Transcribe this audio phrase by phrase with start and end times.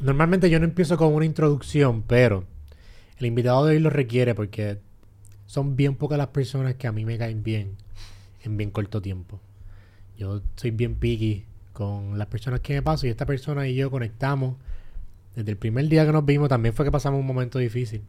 [0.00, 2.44] Normalmente yo no empiezo con una introducción, pero
[3.18, 4.78] el invitado de hoy lo requiere porque
[5.46, 7.76] son bien pocas las personas que a mí me caen bien
[8.42, 9.40] en bien corto tiempo.
[10.16, 11.44] Yo soy bien picky
[11.74, 14.56] con las personas que me paso y esta persona y yo conectamos.
[15.36, 18.02] Desde el primer día que nos vimos también fue que pasamos un momento difícil.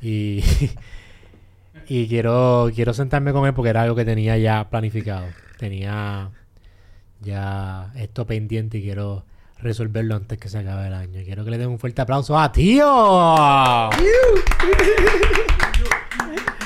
[0.00, 0.44] Y,
[1.88, 5.26] y quiero, quiero sentarme con él porque era algo que tenía ya planificado.
[5.58, 6.30] Tenía
[7.20, 9.24] ya esto pendiente y quiero
[9.60, 11.20] resolverlo antes que se acabe el año.
[11.24, 13.90] Quiero que le den un fuerte aplauso a Tío.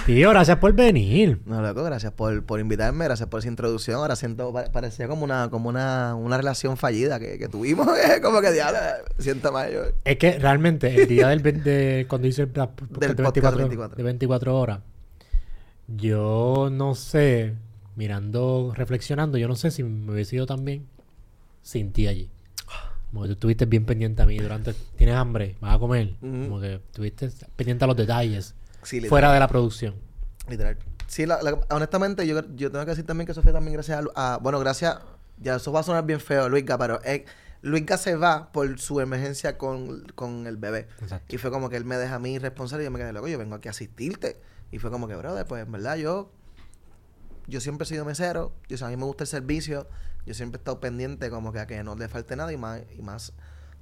[0.07, 1.41] Tío, gracias por venir.
[1.47, 3.99] No, loco, gracias por, por invitarme, gracias por esa introducción.
[4.01, 7.87] Ahora siento, pa- parecía como una, como una, una relación fallida que, que tuvimos.
[8.23, 8.79] como que diablo,
[9.19, 9.83] siento mal yo.
[10.05, 13.59] Es que realmente el día del de, cuando hice el la- Del de, podcast 24,
[13.59, 13.97] 24.
[13.97, 14.81] de 24 horas,
[15.87, 17.55] yo no sé,
[17.95, 20.85] mirando, reflexionando, yo no sé si me hubiese ido tan bien
[21.63, 22.29] sin ti allí.
[23.13, 24.73] Como que tú estuviste bien pendiente a mí durante...
[24.97, 25.57] ¿Tienes hambre?
[25.61, 26.15] ¿Vas a comer?
[26.21, 28.55] Como que estuviste pendiente a los detalles.
[28.83, 29.95] Sí, fuera de la producción.
[30.49, 30.79] Literal.
[31.07, 34.03] Sí, la- la- honestamente, yo, yo tengo que decir también que eso fue también gracias
[34.15, 34.99] a, a- Bueno, gracias.
[35.39, 37.27] Ya, eso va a sonar bien feo, Luisga, pero eh,
[37.61, 40.89] Luisga se va por su emergencia con, con el bebé.
[41.03, 41.35] Exacto.
[41.35, 43.29] Y fue como que él me deja a mí responsable y yo me quedé loco,
[43.29, 44.41] yo vengo aquí a asistirte.
[44.71, 46.31] Y fue como que, brother, pues en verdad yo.
[47.49, 49.87] Yo siempre he sido mesero, yo, o sea, a mí me gusta el servicio,
[50.27, 52.83] yo siempre he estado pendiente como que a que no le falte nada y más,
[52.97, 53.33] y más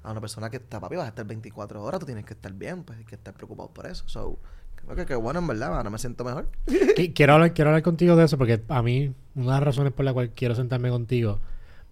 [0.03, 2.53] a una persona que está, papi, vas a estar 24 horas, tú tienes que estar
[2.53, 4.09] bien, pues hay que estar preocupado por eso.
[4.09, 4.39] So,
[4.77, 6.49] creo que qué bueno, en verdad, ahora me siento mejor.
[6.67, 9.93] Qui- quiero, hablar, quiero hablar contigo de eso porque a mí una de las razones
[9.93, 11.41] por la cual quiero sentarme contigo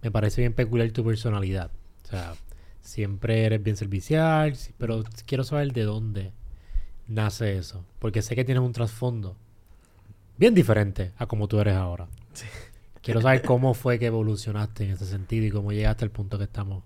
[0.01, 1.69] me parece bien peculiar tu personalidad.
[2.05, 2.33] O sea,
[2.81, 6.31] siempre eres bien servicial, sí, pero quiero saber de dónde
[7.07, 7.85] nace eso.
[7.99, 9.35] Porque sé que tienes un trasfondo
[10.37, 12.07] bien diferente a como tú eres ahora.
[13.13, 16.45] Quiero saber cómo fue que evolucionaste en ese sentido y cómo llegaste al punto que
[16.45, 16.83] estamos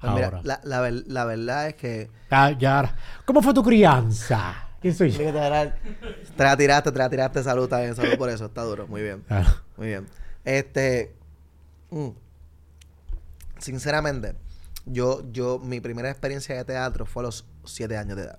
[0.00, 0.40] Pues mira, ahora.
[0.44, 2.10] la, la, la verdad es que.
[2.30, 2.96] Ah, ya ahora.
[3.24, 4.68] ¿Cómo fue tu crianza?
[4.80, 5.18] ¿Quién soy yo?
[5.18, 5.74] Te la
[6.36, 9.20] te la tiraste, te la tiraste, salud, bien, salud por eso, está duro, muy bien.
[9.28, 9.48] Claro.
[9.76, 10.06] Muy bien.
[10.44, 11.14] Este.
[11.90, 12.08] mm,
[13.58, 14.34] sinceramente,
[14.86, 18.38] yo, yo, mi primera experiencia de teatro fue a los siete años de edad.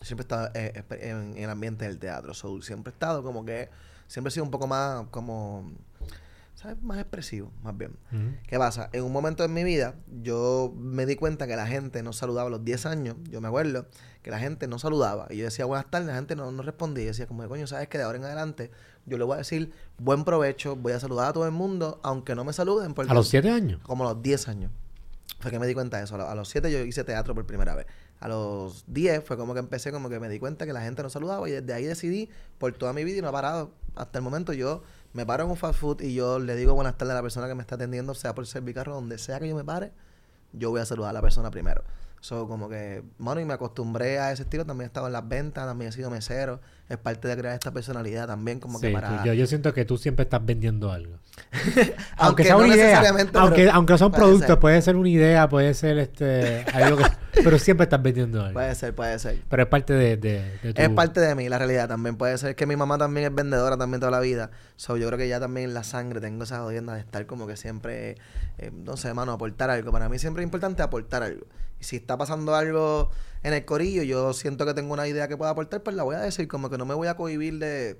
[0.00, 2.32] Siempre he estado eh, en el ambiente del teatro.
[2.32, 3.68] So, siempre he estado como que.
[4.06, 5.70] Siempre he sido un poco más como.
[6.58, 6.82] ¿Sabes?
[6.82, 7.92] Más expresivo, más bien.
[8.48, 8.90] ¿Qué pasa?
[8.92, 12.48] En un momento en mi vida, yo me di cuenta que la gente no saludaba
[12.48, 13.14] a los 10 años.
[13.30, 13.86] Yo me acuerdo
[14.22, 15.28] que la gente no saludaba.
[15.30, 17.04] Y yo decía buenas tardes, la gente no, no respondía.
[17.04, 18.72] Y decía, como, coño, ¿sabes que De ahora en adelante,
[19.06, 22.34] yo le voy a decir buen provecho, voy a saludar a todo el mundo, aunque
[22.34, 22.92] no me saluden.
[22.92, 23.80] Porque ¿A los siete años?
[23.84, 24.72] Como a los 10 años.
[25.38, 26.16] Fue que me di cuenta de eso.
[26.16, 27.86] A lo- a los 7 yo hice teatro por primera vez.
[28.18, 31.04] A los 10 fue como que empecé, como que me di cuenta que la gente
[31.04, 31.48] no saludaba.
[31.48, 33.70] Y desde ahí decidí, por toda mi vida y no he parado.
[33.94, 34.82] Hasta el momento yo
[35.12, 37.48] me paro en un fast food y yo le digo buenas tardes a la persona
[37.48, 39.92] que me está atendiendo, sea por Servicarro, donde sea que yo me pare,
[40.52, 41.82] yo voy a saludar a la persona primero.
[42.20, 44.66] So, como que, mano, y me acostumbré a ese estilo.
[44.66, 46.60] También he estado en las ventas, también he sido mesero.
[46.88, 49.22] Es parte de crear esta personalidad también, como que Sí, para...
[49.22, 51.18] yo, yo siento que tú siempre estás vendiendo algo.
[52.16, 53.02] Aunque aunque sea no una idea,
[53.34, 54.58] aunque, aunque son productos, ser.
[54.58, 57.04] puede ser una idea, puede ser este algo que,
[57.44, 58.54] pero siempre estás vendiendo algo.
[58.54, 59.38] Puede ser, puede ser.
[59.48, 60.82] Pero es parte de, de, de tu...
[60.82, 62.16] Es parte de mí, la realidad también.
[62.16, 64.50] Puede ser que mi mamá también es vendedora también toda la vida.
[64.76, 67.46] So, yo creo que ya también en la sangre tengo esa jodienda de estar como
[67.46, 68.16] que siempre,
[68.58, 69.92] eh, no sé, mano, aportar algo.
[69.92, 71.46] Para mí siempre es importante aportar algo.
[71.80, 73.10] Y si está pasando algo
[73.42, 76.16] en el corillo, yo siento que tengo una idea que pueda aportar, pues la voy
[76.16, 76.48] a decir.
[76.48, 77.98] Como que no me voy a cohibir de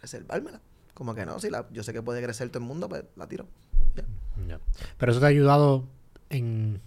[0.00, 0.60] reservármela.
[0.94, 3.26] Como que no, si la, yo sé que puede crecer todo el mundo, pues la
[3.28, 3.46] tiro.
[4.98, 5.84] Pero eso te ha ayudado
[6.30, 6.80] en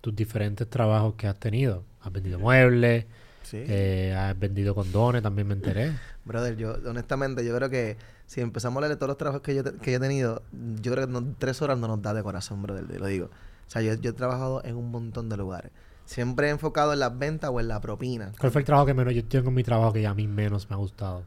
[0.00, 1.84] tus diferentes trabajos que has tenido.
[2.02, 3.06] Has vendido muebles,
[3.42, 3.58] Sí.
[3.66, 5.92] eh, has vendido condones, también me enteré.
[6.24, 7.96] Brother, yo honestamente, yo creo que
[8.26, 10.42] si empezamos a leer todos los trabajos que yo, te- que yo he tenido,
[10.80, 13.26] yo creo que no- tres horas no nos da de corazón, brother, te lo digo.
[13.26, 15.72] O sea, yo, yo he trabajado en un montón de lugares.
[16.10, 18.32] Siempre he enfocado en las ventas o en la propina.
[18.36, 19.14] ¿Cuál fue el trabajo que menos?
[19.14, 21.22] Yo tengo mi trabajo que a mí menos me ha gustado.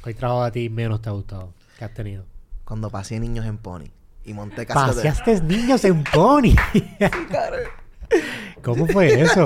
[0.00, 1.52] ¿Cuál trabajo a ti menos te ha gustado?
[1.76, 2.24] que has tenido?
[2.64, 3.90] Cuando pasé niños en Pony
[4.24, 4.66] y monté de...
[4.66, 6.54] Paseaste niños en pony.
[8.62, 9.42] ¿Cómo fue eso?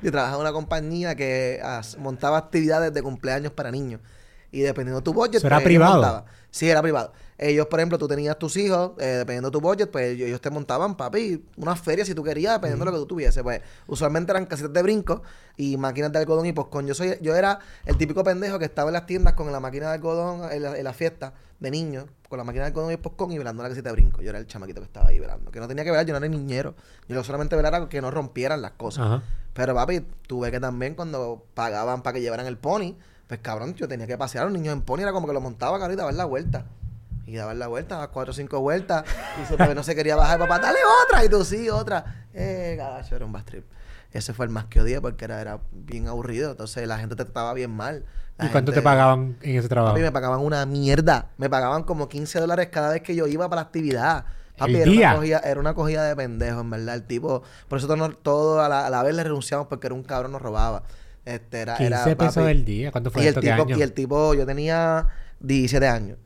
[0.00, 1.60] Yo trabajaba en una compañía que
[1.98, 4.00] montaba actividades de cumpleaños para niños.
[4.50, 5.34] Y dependiendo de tu budget...
[5.34, 6.24] ¿Eso era pues, privado?
[6.50, 7.12] Sí, era privado.
[7.38, 10.50] Ellos, por ejemplo, tú tenías tus hijos, eh, dependiendo de tu budget, pues ellos, te
[10.50, 13.42] montaban, papi, unas ferias si tú querías, dependiendo de lo que tú tuvieses.
[13.44, 15.22] Pues usualmente eran casitas de brinco
[15.56, 16.86] y máquinas de algodón y poscón.
[16.88, 19.86] Yo soy, yo era el típico pendejo que estaba en las tiendas con la máquina
[19.86, 22.94] de algodón en la, en la fiesta de niños, con la máquina de algodón y
[22.94, 24.20] el poscón y velando la casita de brinco.
[24.20, 25.52] Yo era el chamaquito que estaba ahí velando.
[25.52, 26.74] Que no tenía que velar, yo no era niñero.
[27.08, 29.06] Yo solamente velara que no rompieran las cosas.
[29.06, 29.22] Ajá.
[29.58, 32.94] Pero papi, tuve que también cuando pagaban para que llevaran el pony,
[33.26, 35.40] pues cabrón, yo tenía que pasear a los niños en pony, era como que lo
[35.40, 36.66] montaba carita a ver la vuelta.
[37.28, 39.04] Y daban la vuelta, dabas cuatro o cinco vueltas.
[39.42, 41.22] Y se, no se quería bajar, papá, dale otra.
[41.26, 42.24] Y tú, sí, otra.
[42.32, 43.66] Eh, gacho, era un bus trip.
[44.10, 46.52] Ese fue el más que odié porque era, era bien aburrido.
[46.52, 48.06] Entonces la gente te trataba bien mal.
[48.38, 49.92] La ¿Y cuánto te pagaban en ese trabajo?
[49.92, 51.26] Papi, me pagaban una mierda.
[51.36, 54.24] Me pagaban como 15 dólares cada vez que yo iba para la actividad.
[54.56, 55.08] Papi, ¿El era, día?
[55.08, 56.94] Una cogida, era una cogida de pendejo, en verdad.
[56.94, 59.94] El tipo, por eso todos, todo a la, a la vez le renunciamos porque era
[59.94, 60.84] un cabrón, nos robaba.
[61.26, 62.90] Este, era, 15 era, pesos papi, el día.
[62.90, 63.76] ¿Cuánto fue y el, tipo, año?
[63.76, 65.08] y el tipo, yo tenía
[65.40, 66.16] 17 años.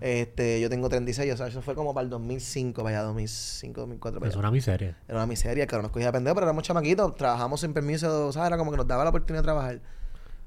[0.00, 4.20] Este, yo tengo 36, o sea, eso fue como para el 2005, vaya, 2005, 2004.
[4.20, 4.96] para Es una miseria.
[5.08, 8.48] Era una miseria, que nos cogía de pendejo, pero éramos chamaquitos, trabajamos sin permiso, ¿sabes?
[8.48, 9.80] Era como que nos daba la oportunidad de trabajar.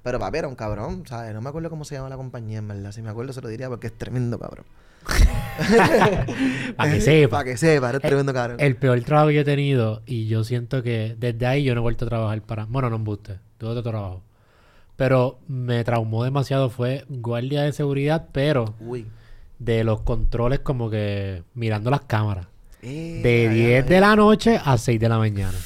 [0.04, 1.34] Pero papi era un cabrón, ¿sabes?
[1.34, 2.92] No me acuerdo cómo se llama la compañía, en verdad.
[2.92, 4.66] Si me acuerdo se lo diría porque es tremendo cabrón.
[6.78, 7.38] Para que sepa.
[7.38, 8.58] Para que sepa, era tremendo cabrón.
[8.60, 11.82] El peor trabajo que yo he tenido, y yo siento que desde ahí yo no
[11.82, 12.66] he vuelto a trabajar para.
[12.66, 14.22] Bueno, no embuste, tuve otro trabajo.
[14.96, 19.06] Pero me traumó demasiado, fue guardia de seguridad, pero Uy.
[19.60, 22.48] De los controles como que mirando las cámaras.
[22.82, 25.58] Eh, De ay, 10 ay, de la noche a 6 de la mañana.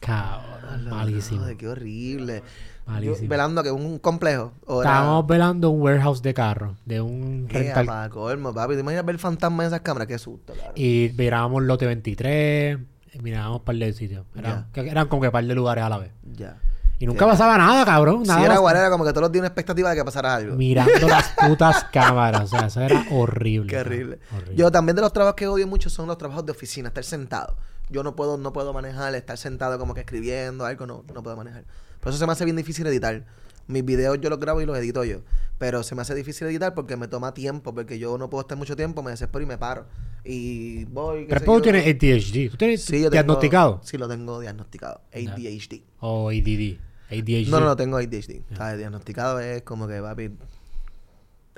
[0.00, 1.38] Cabrón, malísimo.
[1.40, 2.42] brother, qué horrible.
[2.86, 3.16] Malísimo.
[3.22, 4.52] Yo, velando que un complejo.
[4.66, 7.86] o era- Estábamos velando un warehouse de carro, de un Eh, rental.
[7.86, 8.74] pa' colmo, papi.
[8.74, 10.06] ¿Te imaginas ver fantasmas en esas cámaras?
[10.08, 10.72] Qué susto, cabrón.
[10.76, 12.78] Y mirábamos lote 23,
[13.14, 14.26] y mirábamos un par de sitios.
[14.36, 16.10] Eran, que eran como que un par de lugares a la vez.
[16.36, 16.56] Ya.
[16.98, 18.22] Y nunca pasaba nada, cabrón.
[18.22, 20.04] Nada si era más- guarda, era como que todos los días una expectativa de que
[20.04, 20.54] pasara algo.
[20.56, 22.42] mirando las putas cámaras.
[22.42, 23.68] O sea, eso era horrible.
[23.68, 23.92] Qué cabrón.
[23.94, 24.18] horrible.
[24.34, 24.56] Horrible.
[24.56, 27.56] Yo también de los trabajos que odio mucho son los trabajos de oficina, estar sentado.
[27.90, 31.36] Yo no puedo, no puedo manejar, estar sentado como que escribiendo algo, no, no puedo
[31.36, 31.64] manejar.
[32.00, 33.24] Por eso se me hace bien difícil editar.
[33.66, 35.20] Mis videos yo los grabo y los edito yo.
[35.58, 38.58] Pero se me hace difícil editar porque me toma tiempo, porque yo no puedo estar
[38.58, 39.86] mucho tiempo, me desespero y me paro.
[40.24, 41.26] Y voy.
[41.28, 42.50] Pero tú tienes ADHD.
[42.50, 43.80] ¿Tú tienes Sí, yo tengo- diagnosticado?
[43.84, 45.00] Sí, lo tengo diagnosticado.
[45.12, 45.82] ADHD.
[46.00, 46.78] O ADD.
[47.10, 47.50] ADHD.
[47.50, 48.42] No, no, no tengo ADHD.
[48.56, 48.78] ¿Sabes?
[48.78, 50.30] Diagnosticado es como que, papi,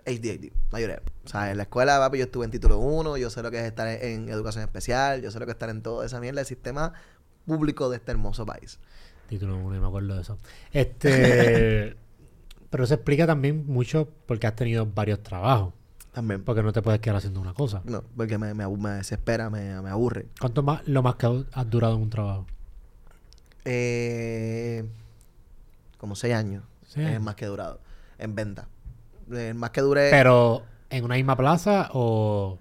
[0.07, 1.03] ADHD, mayoría.
[1.25, 3.59] O sea, en la escuela, papi, yo estuve en título 1, yo sé lo que
[3.59, 6.39] es estar en educación especial, yo sé lo que es estar en toda esa mierda
[6.41, 6.93] del sistema
[7.45, 8.79] público de este hermoso país.
[9.29, 10.39] Título 1, me acuerdo de eso.
[10.73, 11.97] Este.
[12.71, 15.75] pero eso explica también mucho porque has tenido varios trabajos.
[16.13, 16.45] También.
[16.45, 17.83] Porque no te puedes quedar haciendo una cosa.
[17.85, 20.27] No, porque me, me, me desespera, me, me aburre.
[20.41, 22.47] ¿Cuánto más lo más que has durado en un trabajo?
[23.65, 24.85] Eh,
[25.99, 26.65] como seis años.
[26.87, 27.03] Sí.
[27.03, 27.81] Es más que he durado.
[28.19, 28.69] En venta.
[29.31, 30.09] El más que duré.
[30.11, 32.59] Pero en una misma plaza o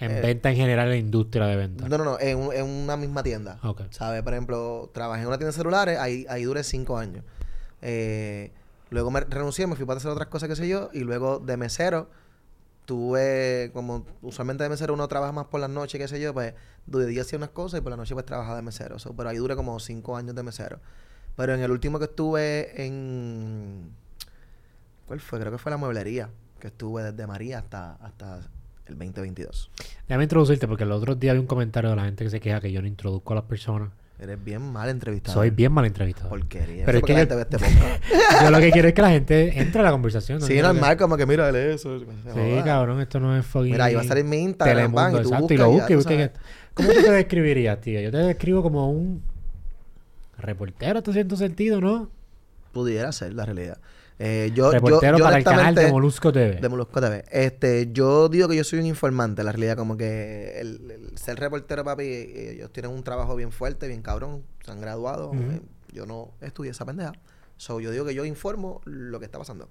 [0.00, 1.88] en Eh, venta en general en la industria de venta.
[1.88, 3.58] No, no, no, en, en una misma tienda.
[3.62, 3.82] Ok.
[3.90, 4.22] ¿Sabes?
[4.22, 7.24] Por ejemplo, trabajé en una tienda de celulares, ahí, ahí duré cinco años.
[7.82, 8.52] Eh,
[8.90, 11.56] luego me renuncié, me fui para hacer otras cosas, qué sé yo, y luego de
[11.56, 12.10] mesero,
[12.84, 16.54] tuve, como usualmente de mesero uno trabaja más por las noches, qué sé yo, pues
[16.86, 18.98] de día hacía unas cosas y por la noche pues trabajaba de mesero.
[18.98, 20.80] So, pero ahí duré como cinco años de mesero.
[21.36, 23.94] Pero en el último que estuve en...
[25.06, 25.38] ¿Cuál fue?
[25.38, 28.40] Creo que fue la mueblería, que estuve desde María hasta, hasta
[28.90, 29.70] el 2022.
[30.08, 32.60] Déjame introducirte porque el otro día vi un comentario de la gente que se queja
[32.60, 33.90] que yo no introduzco a las personas.
[34.18, 35.32] Eres bien mal entrevistado.
[35.32, 36.28] Soy bien mal entrevistado.
[36.28, 36.84] Porquería.
[36.84, 38.04] Pero es que la gente ve este podcast.
[38.42, 40.42] Yo lo que quiero es que la gente entre a la conversación.
[40.42, 41.98] Sí, quiero que- normal, como que mira, eso.
[42.00, 42.62] Sí, joda.
[42.62, 43.72] cabrón, esto no es fucking...
[43.72, 46.30] Mira, ahí va a salir mi Instagram, Telemundo, y tú exacto, buscas y lo que-
[46.74, 47.98] ¿Cómo tú te describirías, tío?
[48.00, 49.22] Yo te describo como un
[50.36, 52.10] reportero, hasta cierto sentido, ¿no?
[52.72, 53.78] Pudiera ser la realidad.
[54.22, 56.56] Eh, yo, yo, reportero yo para el canal de Molusco TV.
[56.56, 57.24] de Molusco TV.
[57.30, 61.40] Este, yo digo que yo soy un informante, la realidad, como que el, el ser
[61.40, 65.32] reportero, papi, eh, ellos tienen un trabajo bien fuerte, bien cabrón, se han graduado.
[65.32, 65.62] Eh,
[65.94, 67.12] yo no estudié esa pendeja.
[67.56, 69.70] So, yo digo que yo informo lo que está pasando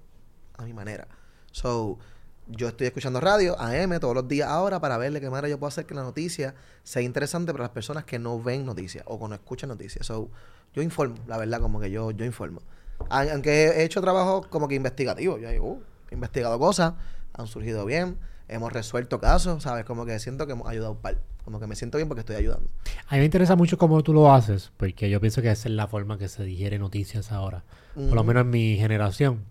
[0.56, 1.06] a mi manera.
[1.52, 2.00] So,
[2.48, 5.60] yo estoy escuchando radio, AM, todos los días ahora para ver de qué manera yo
[5.60, 9.20] puedo hacer que la noticia sea interesante para las personas que no ven noticias o
[9.20, 10.04] que no escuchan noticias.
[10.06, 10.28] So,
[10.74, 12.62] yo informo, la verdad, como que yo, yo informo.
[13.08, 15.38] Aunque he hecho trabajo como que investigativo.
[15.38, 16.94] Yo digo, uh, he investigado cosas,
[17.32, 19.84] han surgido bien, hemos resuelto casos, ¿sabes?
[19.84, 21.18] Como que siento que hemos ayudado un par.
[21.44, 22.68] Como que me siento bien porque estoy ayudando.
[23.08, 25.74] A mí me interesa mucho cómo tú lo haces, porque yo pienso que esa es
[25.74, 27.64] la forma que se digiere noticias ahora.
[27.94, 29.44] Por lo menos en mi generación.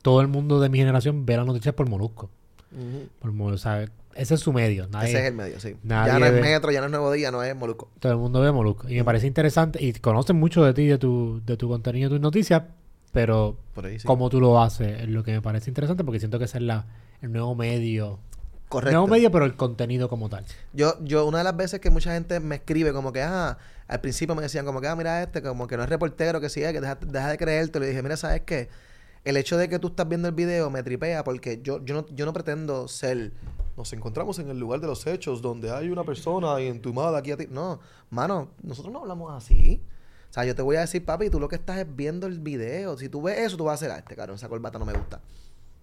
[0.00, 2.30] Todo el mundo de mi generación ve las noticias por Molusco.
[2.72, 3.08] Ujú.
[3.20, 4.86] Por o sea, ese es su medio.
[4.88, 5.76] Nadie, Ese es el medio, sí.
[5.84, 7.90] ya no es ve- Metro, ya no es Nuevo Día, no es Molusco.
[7.98, 8.88] Todo el mundo ve Molusco.
[8.88, 9.82] Y me parece interesante.
[9.84, 12.62] Y conocen mucho de ti, de tu, de tu contenido, de tus noticias.
[13.12, 14.06] Pero Por ahí sí.
[14.06, 16.64] cómo tú lo haces es lo que me parece interesante porque siento que ese es
[16.64, 16.86] la,
[17.20, 18.18] el nuevo medio.
[18.68, 18.92] Correcto.
[18.92, 20.46] Nuevo medio, pero el contenido como tal.
[20.72, 24.00] Yo, yo, una de las veces que mucha gente me escribe como que, ah, al
[24.00, 26.62] principio me decían como que, ah, mira este, como que no es reportero, que sí
[26.62, 27.78] es, que deja, deja de creerte.
[27.80, 28.70] Le dije, mira, ¿sabes qué?
[29.24, 32.06] El hecho de que tú estás viendo el video me tripea porque yo, yo, no,
[32.14, 33.32] yo no pretendo ser...
[33.76, 37.36] Nos encontramos en el lugar de los hechos donde hay una persona entumada aquí a
[37.36, 37.46] ti.
[37.50, 39.82] No, mano, nosotros no hablamos así.
[40.30, 42.40] O sea, yo te voy a decir, papi, tú lo que estás es viendo el
[42.40, 42.96] video.
[42.96, 44.92] Si tú ves eso, tú vas a hacer, ah, este cabrón, esa corbata no me
[44.92, 45.20] gusta.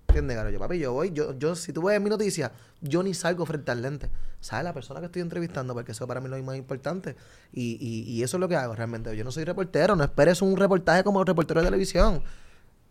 [0.07, 0.49] ¿Entiendes, Garo?
[0.49, 3.71] Yo, papi, yo voy, yo, yo, si tú ves mi noticia, yo ni salgo frente
[3.71, 4.09] al lente.
[4.39, 4.63] ¿Sabes?
[4.63, 7.15] La persona que estoy entrevistando, porque eso para mí es lo más importante.
[7.53, 9.15] Y, y, y eso es lo que hago realmente.
[9.15, 12.23] Yo no soy reportero, no esperes un reportaje como reportero de televisión.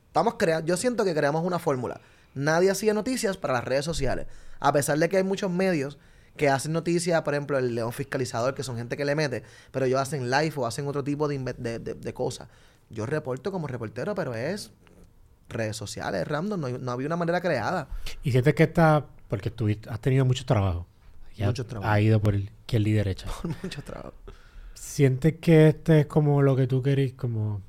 [0.07, 2.00] Estamos creando, yo siento que creamos una fórmula.
[2.35, 4.26] Nadie hacía noticias para las redes sociales.
[4.61, 5.99] A pesar de que hay muchos medios
[6.37, 9.87] que hacen noticias, por ejemplo, el León Fiscalizador, que son gente que le mete, pero
[9.87, 12.49] ellos hacen live o hacen otro tipo de, de, de, de cosas.
[12.90, 14.70] Yo reporto como reportero, pero es
[15.49, 17.88] redes sociales, random, no, no había una manera creada.
[18.23, 20.87] Y sientes que está, porque tú has tenido mucho trabajo.
[21.38, 21.90] Mucho trabajo.
[21.90, 23.28] Ha ido por el, que el derecha.
[23.42, 24.14] Por mucho trabajo.
[24.75, 27.62] ¿Sientes que este es como lo que tú querés, como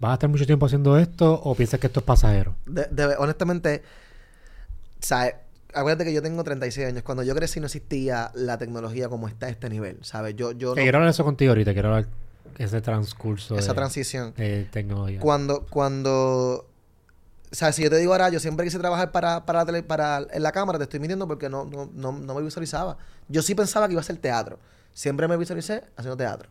[0.00, 2.56] vas a estar mucho tiempo haciendo esto o piensas que esto es pasajero?
[2.66, 3.82] De, de- honestamente,
[5.00, 5.34] ¿sabes?
[5.72, 7.02] Acuérdate que yo tengo 36 años.
[7.04, 10.34] Cuando yo crecí no existía la tecnología como está a este nivel, ¿sabes?
[10.34, 12.06] Yo, yo no- quiero hablar eso contigo ahorita, quiero hablar
[12.58, 14.34] ese transcurso esa de, transición.
[14.36, 15.20] de tecnología.
[15.20, 16.66] Cuando, cuando,
[17.50, 19.82] o sea, si yo te digo ahora, yo siempre quise trabajar para, para, la tele-
[19.84, 22.96] para en la cámara, te estoy mintiendo porque no, no, no, no me visualizaba.
[23.28, 24.58] Yo sí pensaba que iba a ser teatro.
[24.92, 26.48] Siempre me visualicé haciendo teatro.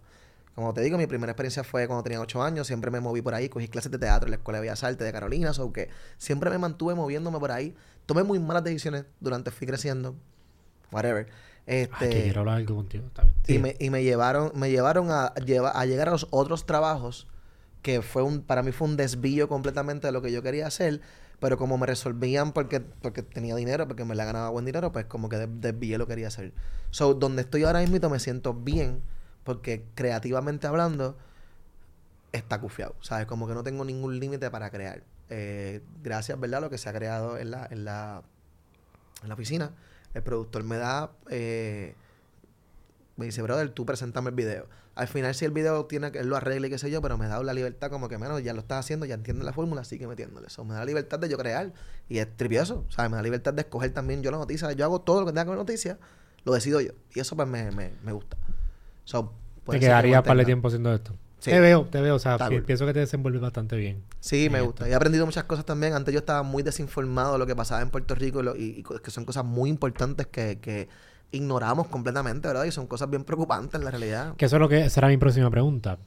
[0.59, 2.67] Como te digo, mi primera experiencia fue cuando tenía 8 años.
[2.67, 5.05] Siempre me moví por ahí, cogí clases de teatro en la Escuela de Bellas Artes
[5.05, 5.51] de Carolina.
[5.57, 7.73] O que siempre me mantuve moviéndome por ahí.
[8.05, 10.15] Tomé muy malas decisiones durante fui creciendo.
[10.91, 11.27] Whatever.
[11.65, 13.05] Este, Ay, que quiero hablar algo contigo.
[13.07, 13.35] Está bien.
[13.47, 13.59] y Sí.
[13.59, 17.27] me, y me llevaron, me llevaron a, a llegar a los otros trabajos
[17.81, 20.99] que fue un, para mí fue un desvío completamente de lo que yo quería hacer,
[21.39, 25.05] pero como me resolvían porque, porque tenía dinero, porque me la ganaba buen dinero, pues
[25.05, 26.51] como que des- desvié lo que quería hacer.
[26.89, 29.01] So, donde estoy ahora mismo me siento bien,
[29.49, 31.17] porque creativamente hablando,
[32.31, 33.25] está cufiado, ¿sabes?
[33.25, 35.01] Como que no tengo ningún límite para crear.
[35.31, 36.61] Eh, gracias, ¿verdad?
[36.61, 38.21] Lo que se ha creado en la, en la,
[39.23, 39.71] en la oficina.
[40.13, 41.13] El productor me da...
[41.31, 41.95] eh,
[43.17, 44.67] me dice, brother, tú preséntame el video.
[44.93, 47.27] Al final, si el video tiene que lo arregle y qué sé yo, pero me
[47.27, 50.05] da la libertad como que, menos ya lo estás haciendo, ya entiendes la fórmula, sigue
[50.05, 50.45] metiéndole.
[50.45, 51.73] Eso me da la libertad de yo crear.
[52.07, 53.09] Y es trivioso, ¿sabes?
[53.09, 54.71] Me da la libertad de escoger también yo la noticia.
[54.73, 55.97] Yo hago todo lo que tenga con la noticia,
[56.43, 56.91] lo decido yo.
[57.15, 58.37] Y eso pues me, me, me gusta.
[59.09, 59.33] So,
[59.67, 61.15] Te quedaría para el tiempo haciendo esto.
[61.39, 61.49] Sí.
[61.51, 62.15] Te veo, te veo.
[62.15, 62.63] O sea, Está pi- cool.
[62.65, 64.03] pienso que te desenvuelves bastante bien.
[64.19, 64.83] Sí, me gusta.
[64.83, 64.93] esto.
[64.93, 65.93] He aprendido muchas cosas también.
[65.93, 68.75] Antes yo estaba muy desinformado de lo que pasaba en Puerto Rico y, lo- y-
[68.79, 70.89] y co- que son cosas muy importantes que, que
[71.31, 72.65] ignoramos completamente, ¿verdad?
[72.65, 74.35] Y son cosas bien preocupantes en la realidad.
[74.35, 74.81] Que eso es lo que...
[74.85, 75.97] Esa era mi próxima pregunta.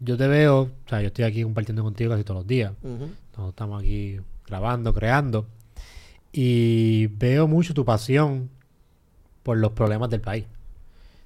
[0.00, 0.60] Yo te veo...
[0.62, 2.72] O sea, yo estoy aquí compartiendo contigo casi todos los días.
[2.82, 5.46] Nosotros estamos aquí grabando, creando.
[6.32, 8.50] Y veo mucho tu pasión
[9.42, 10.46] por los problemas del país.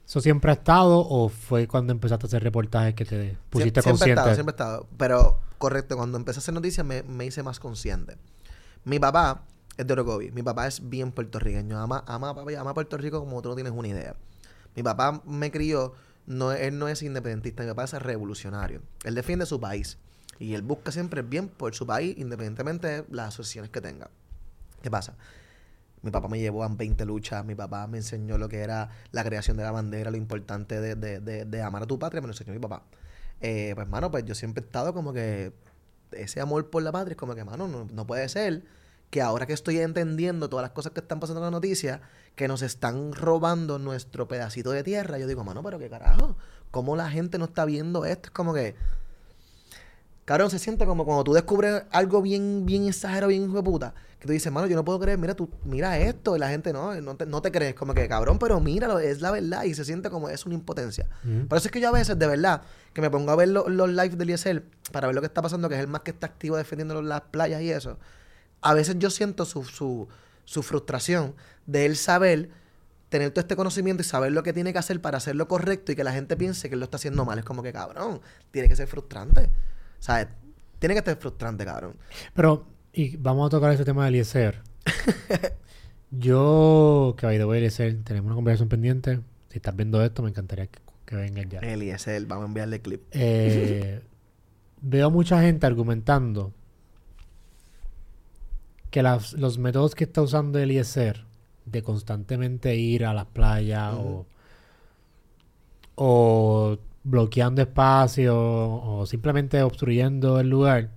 [0.07, 3.83] ¿Eso siempre ha estado o fue cuando empezaste a hacer reportajes que te pusiste Siem-
[3.83, 4.21] siempre he consciente?
[4.21, 4.89] estado, siempre he estado.
[4.97, 8.17] Pero, correcto, cuando empecé a hacer noticias me, me hice más consciente.
[8.85, 9.43] Mi papá
[9.77, 10.31] es de Orocovi.
[10.31, 11.79] Mi papá es bien puertorriqueño.
[11.81, 14.15] Ama, ama, ama Puerto Rico como tú no tienes una idea.
[14.77, 15.95] Mi papá me crió,
[16.27, 18.83] no, él no es independentista, mi papá es revolucionario.
[19.05, 19.99] Él defiende su país.
[20.39, 24.11] Y él busca siempre el bien por su país, independientemente de las asociaciones que tenga.
[24.83, 25.15] ¿Qué pasa?
[26.03, 29.25] Mi papá me llevó a 20 luchas, mi papá me enseñó lo que era la
[29.25, 32.29] creación de la bandera, lo importante de, de- de- de amar a tu patria, me
[32.29, 32.83] lo enseñó mi papá.
[33.41, 35.53] Eh, pues, mano, pues yo siempre he estado como que
[36.13, 38.63] ese amor por la patria es como que, mano, no, no puede ser
[39.11, 42.01] que ahora que estoy entendiendo todas las cosas que están pasando en la noticia,
[42.35, 46.37] que nos están robando nuestro pedacito de tierra, yo digo, mano, pero qué carajo,
[46.71, 48.27] ¿cómo la gente no está viendo esto?
[48.29, 48.75] Es como que,
[50.27, 53.95] cabrón, se siente como cuando tú descubres algo bien, bien exagerado, bien hijo de puta,
[54.19, 56.73] que tú dices, mano, yo no puedo creer, mira, tú, mira esto, y la gente
[56.75, 59.73] no, no te, no te crees, como que, cabrón, pero míralo, es la verdad, y
[59.75, 61.09] se siente como es una impotencia.
[61.25, 61.49] Ujú.
[61.49, 63.69] Por eso es que yo a veces, de verdad, que me pongo a ver lo-
[63.69, 66.11] los lives del ISL para ver lo que está pasando, que es el más que
[66.11, 67.99] está activo defendiendo las playas y eso.
[68.63, 70.09] A veces yo siento su, su,
[70.45, 71.35] su frustración
[71.67, 72.51] de él saber,
[73.11, 75.93] tener todo este conocimiento y saber lo que tiene que hacer para hacer lo correcto
[75.93, 77.39] y que la gente piense que él lo está haciendo mal.
[77.39, 79.51] Es como que, cabrón, tiene que ser frustrante.
[80.07, 80.29] ¿Sabes?
[80.79, 81.97] Tiene que ser frustrante, cabrón.
[82.33, 84.63] Pero, y vamos a tocar ese tema del Eliezer.
[86.13, 89.21] Yo, que by the way, Eliezer, tenemos una conversación pendiente.
[89.49, 91.59] Si estás viendo esto, me encantaría que, que vengas ya.
[91.59, 93.03] El ISL, vamos a enviarle clip.
[93.11, 94.01] Eh,
[94.81, 96.53] veo mucha gente argumentando
[98.93, 101.25] que las- los métodos que está usando Eliezer
[101.65, 104.25] de constantemente ir a las playas o,
[105.97, 110.91] o bloqueando espacios o simplemente obstruyendo el lugar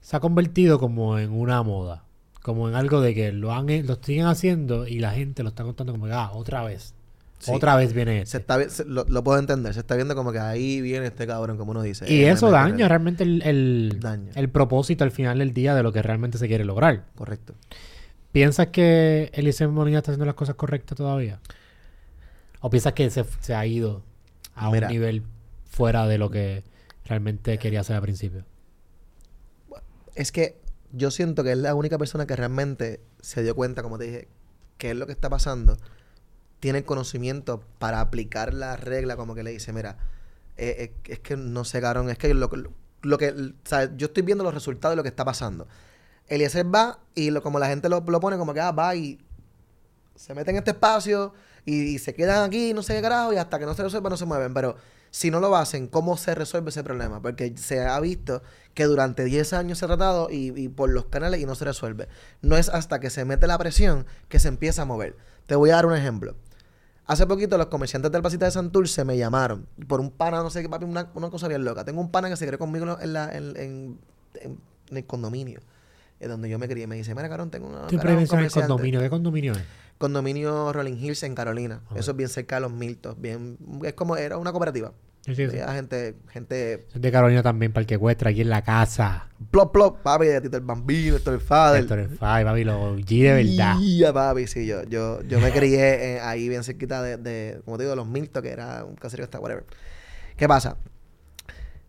[0.00, 2.04] se ha convertido como en una moda,
[2.42, 5.62] como en algo de que lo han lo siguen haciendo y la gente lo está
[5.64, 6.94] contando como que ah, otra vez.
[7.38, 7.52] Sí.
[7.54, 8.36] Otra vez viene Se este.
[8.38, 9.72] está, vi- se- lo, lo puedo entender.
[9.72, 12.04] Se está viendo como que ahí viene este cabrón, como uno dice.
[12.12, 14.30] Y Eh, eso daña realmente el, el, Daña.
[14.34, 17.06] el propósito al final del día de lo que realmente se quiere lograr.
[17.14, 17.54] Correcto.
[18.32, 21.40] ¿Piensas que Eliseo Molina está haciendo las cosas correctas todavía?
[22.60, 24.02] ¿O piensas que se, se ha ido
[24.54, 24.86] a Mira.
[24.86, 25.22] un nivel
[25.68, 26.64] fuera de lo que
[27.04, 28.44] realmente quería hacer al principio?
[30.14, 30.56] Es que
[30.92, 34.28] yo siento que es la única persona que realmente se dio cuenta, como te dije,
[34.78, 35.76] qué es lo que está pasando,
[36.58, 39.96] tiene conocimiento para aplicar la regla, como que le dice, mira,
[40.56, 42.50] eh, eh, es que no sé, cabrón, es que lo,
[43.02, 45.66] lo que, o sea, yo estoy viendo los resultados de lo que está pasando.
[46.28, 49.18] Eliezer va y lo, como la gente lo, lo pone como que ah, va y
[50.14, 51.32] se mete en este espacio
[51.70, 54.16] y, se quedan aquí, no sé qué carajo, y hasta que no se resuelva no
[54.16, 54.54] se mueven.
[54.54, 54.76] Pero
[55.10, 57.20] si no lo hacen, ¿cómo se resuelve ese problema?
[57.20, 58.42] Porque se ha visto
[58.74, 61.64] que durante 10 años se ha tratado y, y, por los canales y no se
[61.64, 62.08] resuelve.
[62.42, 65.16] No es hasta que se mete la presión que se empieza a mover.
[65.46, 66.34] Te voy a dar un ejemplo.
[67.10, 70.62] Hace poquito los comerciantes del Pasita de Santurce me llamaron por un pana, no sé
[70.62, 71.84] qué, papi, una, una cosa bien loca.
[71.84, 73.98] Tengo un pana que se crió conmigo en, la, en, en,
[74.92, 75.58] el condominio,
[76.20, 76.86] es donde yo me crié.
[76.86, 77.88] Me dice, mira, carón, tengo una...
[77.88, 79.00] Siempre en el condominio.
[79.00, 79.62] ¿Qué condominio es?
[80.00, 81.82] Condominio Rolling Hills en Carolina.
[81.94, 83.20] Eso es bien cerca de los Miltos.
[83.20, 84.94] Bien, es como, era una cooperativa.
[85.26, 86.86] Sí, sí, gente, gente...
[86.94, 89.28] de Carolina también, para el que cuesta aquí en la casa.
[89.50, 91.82] Plop, plop, papi, de Tito el Bambino, Héctor el Fader.
[91.82, 93.76] Héctor el Fader, papi, lo G de verdad.
[93.78, 97.76] Ya, papi, sí, yo, yo, yo me crié eh, ahí bien cerquita de, de, como
[97.76, 99.66] te digo, los Miltos, que era un caserío hasta whatever.
[100.34, 100.78] ¿Qué pasa?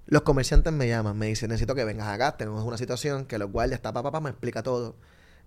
[0.07, 3.49] Los comerciantes me llaman, me dicen, necesito que vengas acá, tenemos una situación que los
[3.49, 4.97] guardias, está papá, papá, me explica todo.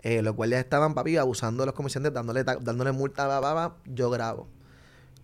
[0.05, 4.11] Eh, los guardias estaban, papi, abusando de los comerciantes, dándole, dándole multa, papá, papá, yo
[4.11, 4.47] grabo.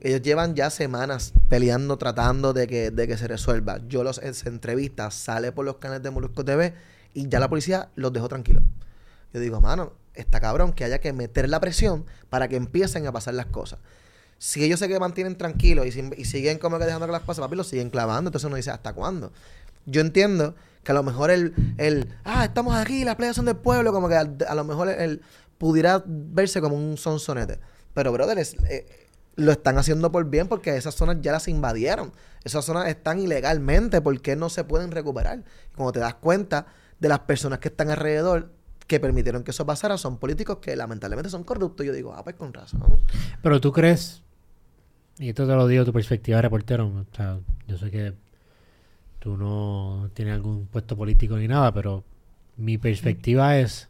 [0.00, 3.78] Ellos llevan ya semanas peleando, tratando de que, de que se resuelva.
[3.86, 6.72] Yo los en entrevistas, sale por los canales de Molusco TV
[7.12, 8.62] y ya la policía los dejó tranquilos.
[9.34, 13.12] Yo digo, mano, está cabrón que haya que meter la presión para que empiecen a
[13.12, 13.80] pasar las cosas.
[14.38, 17.68] Si ellos se mantienen tranquilos y, siguen como que dejando que las cosas, papi, los
[17.68, 18.28] siguen clavando.
[18.28, 19.30] Entonces uno dice, ¿hasta cuándo?
[19.90, 23.56] Yo entiendo que a lo mejor el, el ah, estamos aquí, las playas son del
[23.56, 25.20] pueblo, como que a, lo mejor el,
[25.58, 27.58] pudiera verse como un sonsonete.
[27.92, 32.12] Pero, brother, eh, lo están haciendo por bien porque esas zonas ya las invadieron.
[32.44, 35.44] Esas zonas están ilegalmente porque no se pueden recuperar.
[35.74, 36.66] Como te das cuenta
[36.98, 38.52] de las personas que están alrededor
[38.86, 41.86] que permitieron que eso pasara son políticos que lamentablemente son corruptos.
[41.86, 42.82] Yo digo, ah, pues con razón.
[43.42, 44.22] Pero tú crees,
[45.18, 48.14] y esto te lo digo tu perspectiva de reportero, o sea, yo sé que
[49.20, 52.04] tú no tienes algún puesto político ni nada, pero
[52.56, 53.88] mi perspectiva es...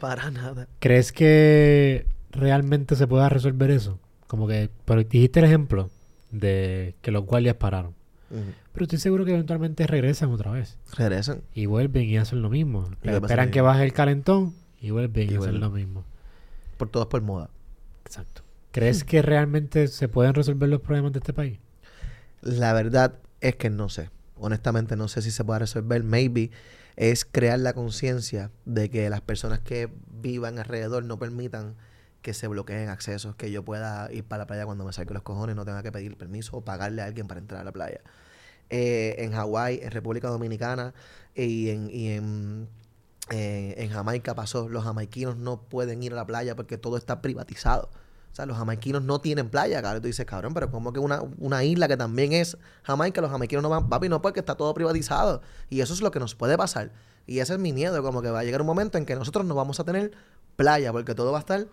[0.00, 0.66] Para nada.
[0.80, 4.00] ¿Crees que realmente se pueda resolver eso?
[4.26, 5.90] Como que, pero dijiste el ejemplo
[6.30, 7.94] de que los guardias pararon.
[8.72, 10.78] Pero estoy seguro que eventualmente regresan otra vez.
[10.96, 11.42] Regresan.
[11.52, 12.88] Y vuelven y hacen lo mismo.
[13.02, 16.04] esperan que baje el calentón y vuelven y, hacen lo mismo.
[16.76, 17.50] Por todos por moda.
[18.06, 18.42] Exacto.
[18.70, 21.58] ¿Crees que realmente se pueden resolver los problemas de este país?
[22.40, 24.10] La verdad es que no sé.
[24.40, 26.02] Honestamente no sé si se puede resolver.
[26.02, 26.50] Maybe
[26.96, 31.76] es crear la conciencia de que las personas que vivan alrededor no permitan
[32.22, 35.22] que se bloqueen accesos, que yo pueda ir para la playa cuando me saque los
[35.22, 38.00] cojones, no tenga que pedir permiso o pagarle a alguien para entrar a la playa.
[38.68, 40.94] Eh, en Hawái, en República Dominicana
[41.34, 42.68] y en, en,
[43.30, 47.22] eh, en Jamaica pasó, los jamaiquinos no pueden ir a la playa porque todo está
[47.22, 47.90] privatizado.
[48.32, 50.02] O sea, los jamaiquinos no tienen playa, cabrón.
[50.02, 53.62] Tú dices, cabrón, pero como que una, una isla que también es Jamaica, los jamaiquinos
[53.62, 55.42] no van, papi, no porque está todo privatizado.
[55.68, 56.92] Y eso es lo que nos puede pasar.
[57.26, 59.44] Y ese es mi miedo, como que va a llegar un momento en que nosotros
[59.44, 60.12] no vamos a tener
[60.56, 61.66] playa porque todo va a estar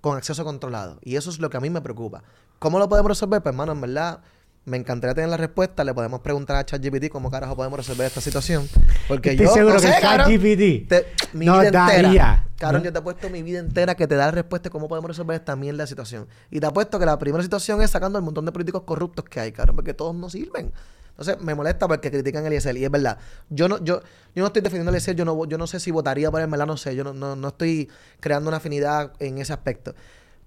[0.00, 0.98] con acceso controlado.
[1.02, 2.22] Y eso es lo que a mí me preocupa.
[2.58, 3.42] ¿Cómo lo podemos resolver?
[3.42, 4.20] Pues, hermano, en verdad,
[4.68, 5.82] me encantaría tener la respuesta.
[5.82, 8.68] Le podemos preguntar a ChatGPT cómo carajo podemos resolver esta situación.
[9.08, 9.52] Porque Estoy yo.
[9.52, 11.34] seguro que ChatGPT.
[11.34, 12.44] Mi vida entera.
[12.58, 14.88] Cabrón, yo te he puesto mi vida entera que te da la respuesta de cómo
[14.88, 16.26] podemos resolver esta mierda de situación.
[16.50, 19.24] Y te he puesto que la primera situación es sacando el montón de políticos corruptos
[19.24, 20.72] que hay, cabrón, porque todos no sirven.
[21.10, 22.76] Entonces me molesta porque critican a Eliezer.
[22.76, 23.18] Y es verdad.
[23.48, 24.00] Yo no, yo,
[24.34, 25.16] yo no estoy defendiendo a Eliezer.
[25.16, 26.66] Yo no, yo no sé si votaría por él, ¿verdad?
[26.66, 26.94] No sé.
[26.94, 27.88] Yo no, no, no estoy
[28.20, 29.94] creando una afinidad en ese aspecto.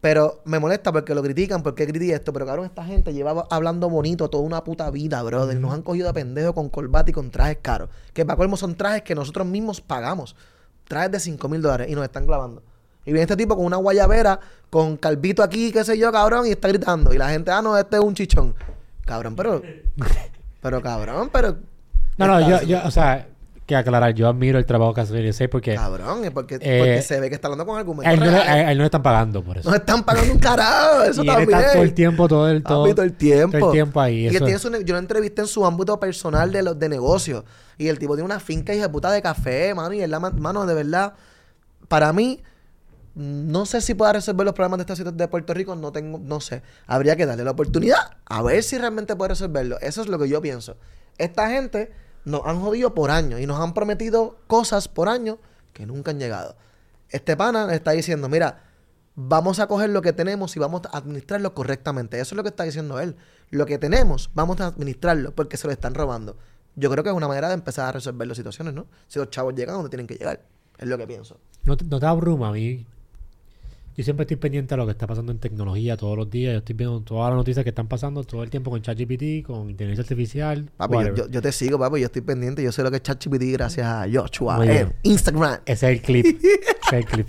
[0.02, 2.34] Pero me molesta porque lo critican, porque critican esto.
[2.34, 5.60] Pero cabrón, esta gente lleva hablando bonito toda una puta vida, brother.
[5.60, 7.90] Nos han cogido de pendejo con corbata y con trajes caros.
[8.14, 10.36] Que para colmo son trajes que nosotros mismos pagamos.
[10.88, 12.64] Trajes de 5 mil dólares y nos están clavando.
[13.06, 16.52] Y viene este tipo con una guayabera, con calvito aquí, qué sé yo, cabrón, y
[16.52, 17.14] está gritando.
[17.14, 18.56] Y la gente, ah, no, este es un chichón.
[19.06, 19.62] Cabrón, pero.
[20.62, 21.58] pero cabrón, pero.
[22.18, 23.28] No, no, yo, yo, o sea,
[23.78, 25.76] que aclarar, yo admiro el trabajo que hace Eliezer porque...
[25.76, 28.72] Cabrón, es porque, eh, porque se ve que está hablando con argumentos él no, a
[28.72, 29.70] él no le están pagando por eso.
[29.70, 31.50] No están pagando un carajo, eso y también.
[31.50, 32.64] está todo el tiempo, todo el...
[32.64, 33.58] Todo, todo el tiempo.
[33.58, 34.28] Todo el tiempo ahí.
[34.28, 37.46] Y tiene su, yo lo entrevisté en su ámbito personal de, los, de negocio.
[37.78, 39.94] Y el tipo tiene una finca hija puta de café, mano.
[39.94, 41.14] Y él, mano, de verdad,
[41.88, 42.42] para mí...
[43.14, 46.18] No sé si pueda resolver los problemas de esta ciudad de Puerto Rico, no tengo,
[46.18, 46.62] no sé.
[46.88, 49.78] Habría que darle la oportunidad a ver si realmente puede resolverlo.
[49.82, 50.78] Eso es lo que yo pienso.
[51.18, 51.92] Esta gente
[52.26, 55.38] nos han jodido por años y nos han prometido cosas por años
[55.74, 56.56] que nunca han llegado.
[57.10, 58.64] Este pana está diciendo, mira,
[59.16, 62.20] vamos a coger lo que tenemos y vamos a administrarlo correctamente.
[62.20, 63.16] Eso es lo que está diciendo él.
[63.50, 66.38] Lo que tenemos, vamos a administrarlo porque se lo están robando.
[66.76, 68.88] Yo creo que es una manera de empezar a resolver las situaciones, ¿no?
[69.08, 70.42] Si los chavos llegan donde tienen que llegar.
[70.78, 71.38] Es lo que pienso.
[71.64, 72.86] No te, no te abruma a mí.
[73.98, 76.54] Yo siempre estoy pendiente de lo que está pasando en tecnología todos los días.
[76.54, 79.70] Yo estoy viendo todas las noticias que están pasando todo el tiempo con ChatGPT, con
[79.70, 80.70] inteligencia artificial.
[80.78, 81.18] Papi, yo, whatever.
[81.20, 82.00] yo- yo te sigo, papi.
[82.00, 82.64] Yo estoy pendiente.
[82.64, 84.94] Yo sé lo que es ChatGPT gracias a Joshua en.
[85.04, 85.60] Instagram.
[85.66, 86.26] Ese es el clip.
[86.42, 86.46] Ese
[86.88, 87.28] es el clip.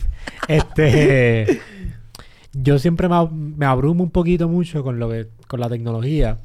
[0.48, 1.60] Este.
[2.52, 6.38] Yo siempre me, ab- me abrumo un poquito mucho con lo que con la tecnología.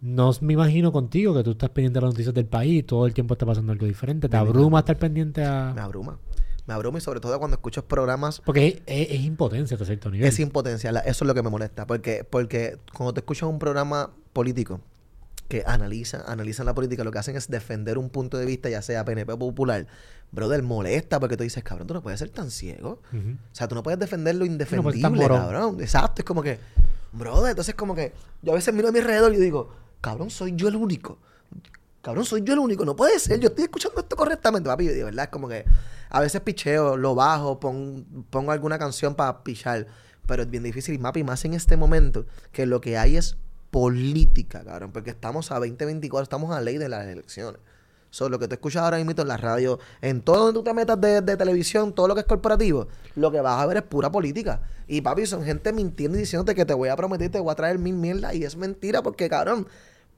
[0.00, 3.14] No me imagino contigo que tú estás pendiente de las noticias del país, todo el
[3.14, 4.28] tiempo está pasando algo diferente.
[4.28, 5.70] Te Me abruma estar pendiente Me a.
[5.84, 6.18] abruma.
[6.66, 10.10] Me abruma y sobre todo cuando escucho programas Porque es, es- es impotencia hasta cierto
[10.10, 10.28] nivel.
[10.28, 10.90] es impotencia.
[10.92, 11.86] La- Eso es lo que me molesta.
[11.86, 14.80] Porque, porque cuando te escuchas un programa político
[15.48, 18.82] que analiza, analizan la política, lo que hacen es defender un punto de vista, ya
[18.82, 19.86] sea PNP o popular.
[20.32, 23.00] Brother, molesta porque tú dices, cabrón, tú no puedes ser tan ciego.
[23.12, 24.92] O sea, tú no puedes defender lo indefendible,
[25.38, 25.80] cabrón.
[25.80, 26.58] Exacto, es como que,
[27.12, 30.54] brother, entonces como que yo a veces miro a mi alrededor y digo, cabrón, soy
[30.56, 31.18] yo el único.
[32.02, 32.84] Cabrón, soy yo el único.
[32.84, 33.38] No puede ser.
[33.40, 34.86] Yo estoy escuchando esto correctamente, papi.
[34.88, 35.64] De verdad, es como que
[36.16, 39.86] a veces picheo, lo bajo, pon- pongo alguna canción para pichar.
[40.26, 40.94] Pero es bien difícil.
[40.94, 43.36] Y papi, más en este momento, que lo que hay es
[43.70, 44.92] política, cabrón.
[44.92, 47.60] Porque estamos a 2024, estamos a ley de las elecciones.
[48.10, 50.72] So, lo que tú escuchas ahora mismo en la radio, en todo donde tú te
[50.72, 54.10] metas de, televisión, todo lo que es corporativo, lo que vas a ver es pura
[54.10, 54.62] política.
[54.86, 57.56] Y papi, son gente mintiendo y diciéndote que te voy a prometer, te voy a
[57.56, 58.34] traer mil mierdas.
[58.34, 59.68] Y es mentira porque, cabrón,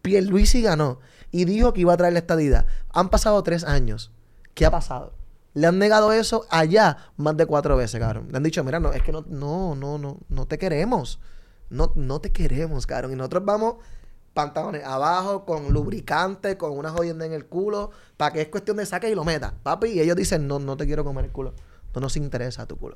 [0.02, 1.00] Pierluisi ganó
[1.32, 2.66] y dijo que iba a traer la estadidad.
[2.90, 4.12] Han pasado tres años.
[4.54, 5.12] ¿Qué ha pasado?
[5.58, 8.28] Le han negado eso allá más de cuatro veces, cabrón.
[8.30, 11.20] Le han dicho, mira, no, es que no, no, no, no, no te queremos.
[11.70, 13.12] No, no te queremos, cabrón.
[13.12, 13.74] Y nosotros vamos
[14.34, 18.86] pantalones abajo, con lubricante, con una jodienda en el culo, para que es cuestión de
[18.86, 19.54] saque y lo meta.
[19.62, 21.54] Papi, y ellos dicen, no, no te quiero comer el culo.
[21.94, 22.94] No nos interesa tu culo.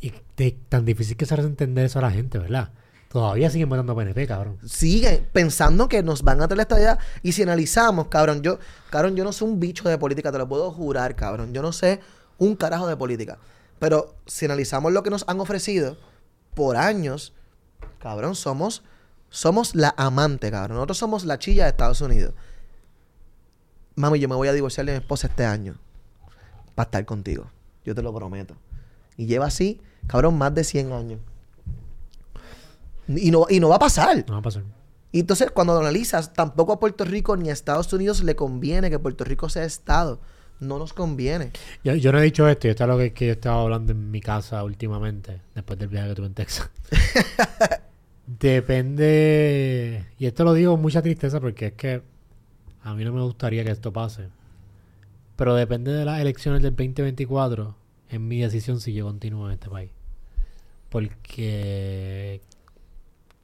[0.00, 2.72] Y de- tan difícil que se entender eso a la gente, ¿verdad?
[3.08, 4.58] Todavía siguen votando PNP, cabrón.
[4.66, 6.98] Sigue pensando que nos van a traer la estadía.
[7.22, 8.58] Y si analizamos, cabrón, yo,
[8.90, 11.54] cabrón, yo no soy un bicho de política, te lo puedo jurar, cabrón.
[11.54, 12.00] Yo no sé
[12.38, 13.38] un carajo de política.
[13.78, 15.96] Pero si analizamos lo que nos han ofrecido
[16.54, 17.32] por años,
[17.98, 18.82] cabrón, somos,
[19.30, 20.76] somos la amante, cabrón.
[20.76, 22.34] Nosotros somos la chilla de Estados Unidos.
[23.94, 25.76] Mami, yo me voy a divorciar de mi esposa este año.
[26.74, 27.50] Para estar contigo.
[27.84, 28.56] Yo te lo prometo.
[29.16, 31.20] Y lleva así, cabrón, más de 100 años.
[33.08, 34.24] Y no, y no va a pasar.
[34.26, 34.64] No va a pasar.
[35.12, 38.90] Y entonces, cuando lo analizas, tampoco a Puerto Rico ni a Estados Unidos le conviene
[38.90, 40.20] que Puerto Rico sea Estado.
[40.58, 41.52] No nos conviene.
[41.84, 43.92] Yo, yo no he dicho esto, y esto es lo que, que yo estaba hablando
[43.92, 46.70] en mi casa últimamente, después del viaje que tuve en Texas.
[48.26, 52.02] Depende, y esto lo digo con mucha tristeza porque es que
[52.82, 54.28] a mí no me gustaría que esto pase.
[55.36, 57.76] Pero depende de las elecciones del 2024
[58.10, 59.90] en mi decisión si yo continúo en este país.
[60.88, 62.40] Porque,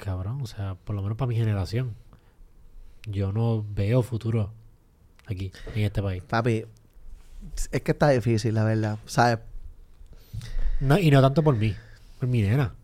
[0.02, 1.94] cabrón, o sea, por lo menos para mi generación,
[3.06, 4.52] yo no veo futuro
[5.26, 6.22] aquí, en este país.
[6.24, 6.64] Papi,
[7.70, 8.98] es que está difícil, la verdad.
[9.06, 9.38] ¿Sabes?
[10.80, 11.74] No, y no tanto por mí,
[12.18, 12.74] por mi nena.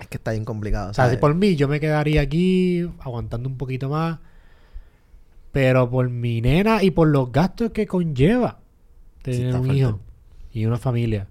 [0.00, 0.90] Es que está bien complicado.
[0.90, 4.18] O sea, si por mí yo me quedaría aquí aguantando un poquito más.
[5.52, 8.58] Pero por mi nena y por los gastos que conlleva
[9.18, 10.00] Sí, tener está un hijo
[10.52, 11.28] y una familia,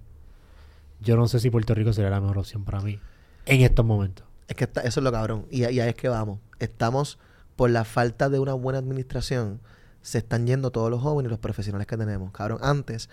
[1.01, 2.99] yo no sé si Puerto Rico sería la mejor opción para mí
[3.45, 4.30] en estos momentos.
[4.51, 5.45] Es que está- eso es lo cabrón.
[5.49, 6.39] Y, y ahí es que vamos.
[6.59, 7.19] Estamos,
[7.55, 9.61] por la falta de una buena administración,
[10.01, 12.31] se están yendo todos los jóvenes y los profesionales que tenemos.
[12.31, 13.09] Cabrón, antes,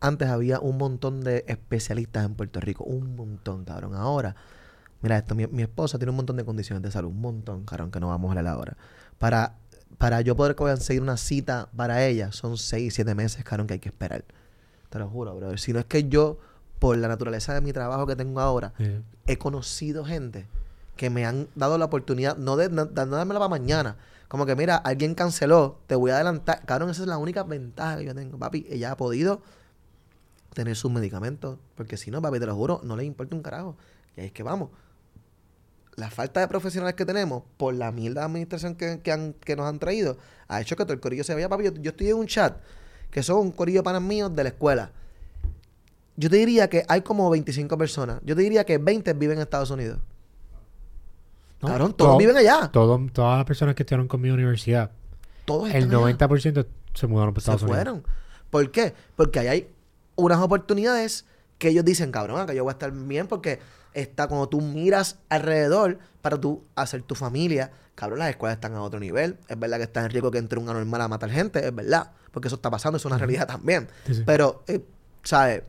[0.00, 2.84] antes había un montón de especialistas en Puerto Rico.
[2.84, 3.94] Un montón, cabrón.
[3.94, 4.36] Ahora,
[5.02, 7.10] mira esto, mi, mi esposa tiene un montón de condiciones de salud.
[7.10, 8.78] Un montón, cabrón, que no vamos a hablar ahora.
[9.18, 9.56] Para,
[9.98, 13.80] para yo poder conseguir una cita para ella, son seis, siete meses, cabrón, que hay
[13.80, 14.24] que esperar.
[14.88, 15.58] Te lo juro, brother.
[15.60, 16.38] Si no es que yo,
[16.78, 18.72] por la naturaleza de mi trabajo que tengo ahora,
[19.26, 20.46] he conocido gente
[21.00, 23.96] que me han dado la oportunidad, no de, no, de no dármela para mañana.
[24.28, 26.62] Como que, mira, alguien canceló, te voy a adelantar.
[26.66, 28.66] Cabrón, esa es la única ventaja que yo tengo, papi.
[28.68, 29.40] Ella ha podido
[30.52, 31.58] tener sus medicamentos.
[31.74, 33.78] Porque si no, papi, te lo juro, no le importa un carajo.
[34.14, 34.68] Y ahí es que vamos.
[35.96, 39.56] La falta de profesionales que tenemos, por la mierda de administración que, que, han- que
[39.56, 41.64] nos han traído, ha hecho que todo el corillo se vaya, papi.
[41.80, 42.58] Yo, estoy en un chat
[43.10, 44.92] que son un corillo panas míos de la escuela.
[46.16, 48.20] Yo te diría que hay como 25 personas.
[48.22, 49.98] Yo te diría que 20 viven en Estados Unidos.
[51.62, 52.68] No, Cabrón, todos todo- viven allá.
[52.72, 54.90] todo- todas las personas que estudiaron conmigo en la universidad,
[55.44, 56.16] Todos el están allá.
[56.16, 57.76] 90% se mudaron para se Estados Unidos.
[57.78, 58.02] fueron.
[58.50, 58.94] ¿Por qué?
[59.16, 59.70] Porque ahí hay
[60.16, 61.24] unas oportunidades
[61.58, 63.58] que ellos dicen, cabrón, que yo voy a estar bien porque
[63.94, 68.82] está cuando tú miras alrededor para tú hacer tu familia, cabrón, las escuelas están a
[68.82, 69.36] otro nivel.
[69.48, 72.12] Es verdad que está en riesgo que entre un anormal a matar gente, es verdad,
[72.30, 73.88] porque eso está pasando, es una realidad también.
[74.06, 74.22] Sí, sí.
[74.24, 74.80] Pero, eh,
[75.22, 75.62] ¿sabes?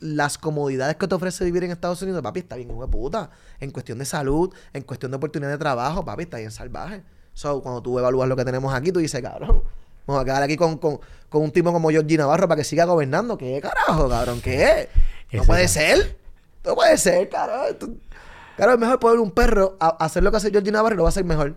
[0.00, 3.30] Las comodidades que te ofrece vivir en Estados Unidos, papi, está bien, hijo de puta.
[3.60, 7.02] En cuestión de salud, en cuestión de oportunidad de trabajo, papi, está bien salvaje.
[7.34, 9.62] So, cuando tú evalúas lo que tenemos aquí, tú dices, cabrón,
[10.10, 12.84] Vamos a quedar aquí con, con, con un tipo como Georgie Navarro para que siga
[12.84, 13.38] gobernando.
[13.38, 14.40] ¿Qué carajo, cabrón?
[14.40, 14.88] ¿Qué?
[15.32, 16.18] No puede ser.
[16.64, 18.00] No puede ser, cabrón.
[18.56, 21.04] Claro, es mejor poner un perro a hacer lo que hace Georgie Navarro y lo
[21.04, 21.54] va a hacer mejor.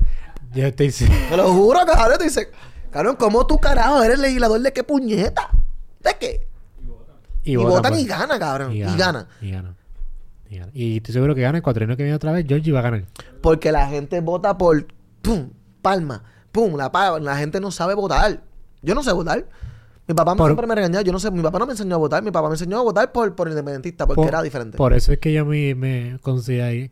[0.53, 0.91] Yo estoy...
[0.91, 2.17] Te lo juro, cabrón.
[2.19, 2.51] Te dice,
[2.91, 5.49] cabrón, ¿cómo tú, carajo, eres legislador de qué puñeta?
[6.01, 6.47] ¿De qué?
[7.43, 8.03] Y, votan pues.
[8.03, 8.71] y gana, cabrón.
[8.73, 9.27] Y gana.
[9.41, 9.75] Y gana.
[10.49, 10.71] Y gana.
[10.73, 12.45] Y estoy seguro que gana el cuatrienio que viene otra vez.
[12.47, 13.05] Georgie va a ganar.
[13.41, 14.85] Porque la gente vota por
[15.21, 15.49] pum,
[15.81, 17.19] palma, pum, la palma.
[17.19, 18.41] La gente no sabe votar.
[18.81, 19.47] Yo no sé votar.
[20.05, 21.01] Mi papá Por- siempre me regañaba.
[21.01, 22.21] Yo no sé, mi papá no me enseñó a votar.
[22.23, 24.77] Mi papá me enseñó a votar por, por independentista, porque Por- era diferente.
[24.77, 26.19] Por eso es que yo me, me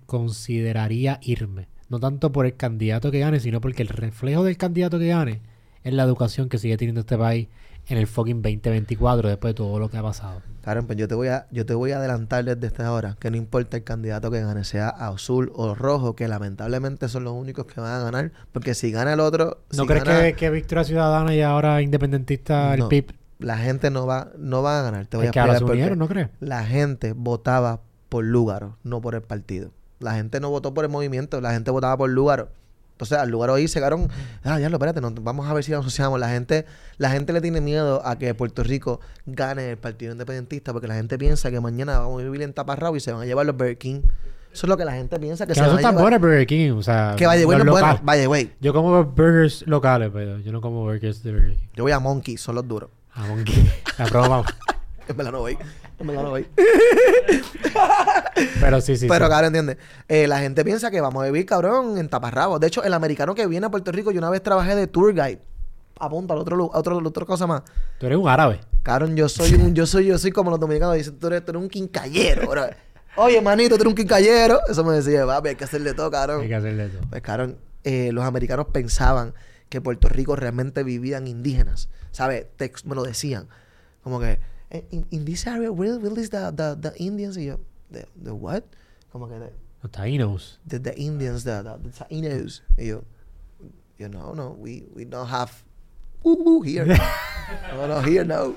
[0.06, 1.68] consideraría irme.
[1.90, 5.42] No tanto por el candidato que gane, sino porque el reflejo del candidato que gane
[5.84, 7.50] es la educación que sigue teniendo este país
[7.88, 10.42] en el fucking 2024 después de todo lo que ha pasado.
[10.64, 13.32] Karen, pues yo te voy a, yo te voy a adelantar desde esta hora que
[13.32, 17.66] no importa el candidato que gane, sea azul o rojo, que lamentablemente son los únicos
[17.66, 18.32] que van a ganar.
[18.52, 21.82] Porque si gana el otro, ¿No si crees gana- que, que Victoria Ciudadana y ahora
[21.82, 25.08] independentista el PIB La gente no va, no va a ganar.
[25.08, 25.78] Te voy es a explicar por qué.
[25.78, 26.30] unieron, ¿no crees?
[26.40, 29.72] La gente votaba por Lúgaro, no por el partido.
[30.00, 32.50] La gente no votó por el movimiento, la gente votaba por Lúgaro.
[33.02, 34.10] Entonces, al Lúgaro ahí se quedaron,
[34.44, 36.20] ah, ya lo, espérate, no, vamos a ver si nos asociamos.
[36.20, 36.68] La gente,
[37.00, 40.94] la gente le tiene miedo a que Puerto Rico gane el partido independentista porque la
[40.94, 43.58] gente piensa que mañana vamos a vivir en taparrabo y se van a llevar los
[43.58, 44.02] Burger King.
[44.54, 46.20] Eso es lo que la gente piensa que Que se son a llevar.
[46.20, 48.52] Burger King, o sea, Que vaya, los bueno, bueno, vaya, güey.
[48.62, 51.68] Yo como burgers locales, pero yo no como burgers de Burger King.
[51.74, 52.92] Yo voy a Monkey, son los duros.
[53.16, 53.68] A Monkey.
[53.98, 54.44] La broma.
[55.08, 55.58] En verdad no voy.
[56.02, 56.48] En verdad no voy.
[58.60, 59.08] Pero sí, sí.
[59.08, 59.30] Pero, sí.
[59.32, 59.78] cabrón, ¿entiendes?
[60.08, 62.60] Eh, la gente piensa que vamos a vivir, cabrón, en taparrabos.
[62.60, 65.14] De hecho, el americano que viene a Puerto Rico, yo una vez trabajé de tour
[65.14, 65.42] guide.
[66.00, 67.62] Apunta al otro, otro, otra cosa más.
[68.00, 68.60] Tú eres un árabe.
[68.82, 71.52] Cabrón, yo soy un, yo soy, yo soy como los dominicanos dicen, tú eres, tú
[71.52, 72.66] eres un quincallero, bro.
[73.18, 74.60] Oye, manito, tú eres un quincallero.
[74.68, 76.42] Eso me decía, papi, hay que hacerle todo, cabrón.
[76.42, 77.02] Hay que hacerle todo.
[77.10, 79.34] Pues, cabrón, eh, los americanos pensaban
[79.70, 81.90] que Puerto Rico realmente vivían indígenas.
[82.12, 82.48] ¿Sabes?
[82.86, 83.48] Me lo decían.
[84.04, 84.40] Como que, "Eh,
[84.72, 87.38] in, in this area, where, where is the, the, the Indians?
[87.38, 88.64] Y yo, the, the what?
[89.12, 89.52] Como que, the,
[89.84, 90.58] Los taínos.
[90.66, 92.62] the, the Indians, the, the, the Taínos.
[92.78, 93.04] Y yo,
[93.98, 95.64] you know, no, we, we don't have
[96.24, 96.86] woo here.
[97.74, 98.56] no, no, here, no.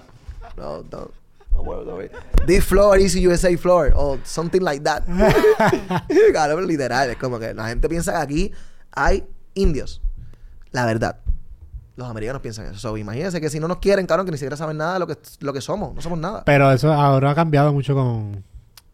[0.57, 1.11] No, no.
[1.53, 2.11] Don't worry, don't worry.
[2.46, 5.07] This floor is USA floor or something like that.
[6.33, 8.53] claro, literal, es como que la gente piensa que aquí
[8.92, 9.24] hay
[9.55, 10.00] indios.
[10.72, 11.24] La verdad.
[11.96, 12.78] Los americanos piensan eso.
[12.78, 15.07] So, imagínense que si no nos quieren, cabrón, que ni siquiera saben nada de lo
[15.07, 15.94] que, lo que somos.
[15.94, 16.44] No somos nada.
[16.44, 18.42] Pero eso ahora ha cambiado mucho con...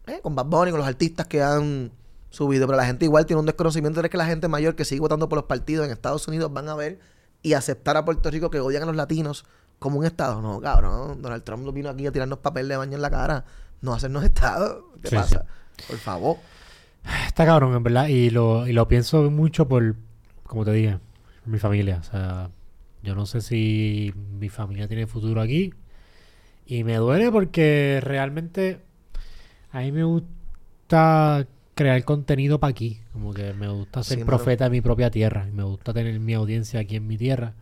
[0.07, 1.91] Eh, con Bad Bunny, con los artistas que han
[2.29, 5.01] subido, pero la gente igual tiene un desconocimiento de que la gente mayor que sigue
[5.01, 6.99] votando por los partidos en Estados Unidos van a ver
[7.41, 9.45] y aceptar a Puerto Rico que odian a los latinos
[9.79, 10.41] como un estado.
[10.41, 13.45] No, cabrón, Donald Trump no vino aquí a tirarnos papel de baño en la cara,
[13.81, 14.85] no hacernos estado.
[15.01, 15.45] ¿Qué Sí, pasa?
[15.87, 16.37] Por favor.
[17.25, 18.07] Está cabrón, en verdad.
[18.07, 19.95] Y lo, y lo pienso mucho por,
[20.43, 20.99] como te dije,
[21.45, 21.97] mi familia.
[21.99, 22.49] O sea,
[23.03, 25.73] yo no sé si mi familia tiene futuro aquí.
[26.65, 28.79] Y me duele porque realmente
[29.71, 32.99] a mí me gusta crear contenido para aquí.
[33.13, 35.47] Como que me gusta ser Sí, profeta de mi propia tierra.
[35.47, 37.53] Y me gusta tener mi audiencia aquí en mi tierra.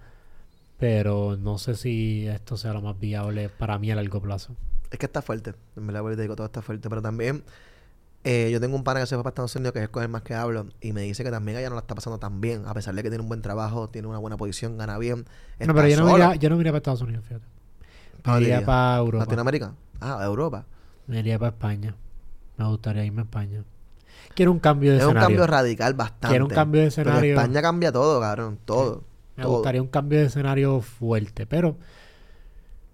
[0.78, 4.56] Pero no sé si esto sea lo más viable para mí a largo plazo.
[4.92, 5.54] Es que está fuerte.
[5.76, 6.90] En verdad, digo, todo está fuerte.
[6.90, 7.44] Pero también,
[8.24, 10.10] eh, yo tengo un pana que se fue para Estados Unidos, que es con el
[10.10, 12.64] más que hablo, y me dice que también ella no la está pasando tan bien,
[12.66, 15.26] a pesar de que tiene un buen trabajo, tiene una buena posición, gana bien.
[15.60, 17.46] No, pero yo no, iría, yo no me iría para Estados Unidos, fíjate.
[18.22, 18.66] ¿Pa' Me iría iría?
[18.66, 19.26] para Europa.
[19.26, 19.74] ¿Latinoamérica?
[20.02, 20.66] Ah, Europa.
[21.08, 21.96] Me iría para España.
[22.58, 23.64] Me gustaría irme a España.
[24.36, 25.28] Quiero un cambio de Es un escenario.
[25.38, 26.28] cambio radical bastante.
[26.28, 27.36] Quiero un cambio de Pero escenario.
[27.40, 28.60] España cambia todo, cabrón.
[28.66, 29.04] Todo.
[29.38, 29.54] Me todo.
[29.54, 31.46] gustaría un cambio de escenario fuerte.
[31.48, 31.78] Pero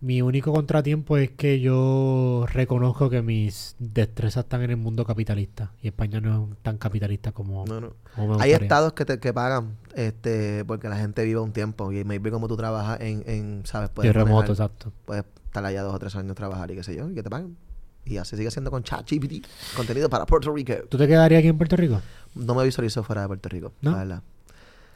[0.05, 5.71] mi único contratiempo es que yo reconozco que mis destrezas están en el mundo capitalista.
[5.81, 7.93] Y España no es tan capitalista como, No, no.
[8.15, 12.03] como Hay estados que te que pagan este porque la gente vive un tiempo y
[12.03, 13.89] maybe como tú trabajas en, en ¿sabes?
[13.89, 14.91] Y Puedes remoto, manejar- exacto.
[15.05, 17.29] Puedes estar allá dos o tres años trabajar y qué sé yo, y que te
[17.31, 17.57] pagan.
[18.05, 20.73] Y así sigue siendo con ChatGPT, contenido para Puerto Rico.
[20.87, 21.99] ¿Tú te quedarías aquí en Puerto Rico?
[22.35, 23.93] No me visualizo fuera de Puerto Rico, ¿No?
[23.93, 24.21] la verdad.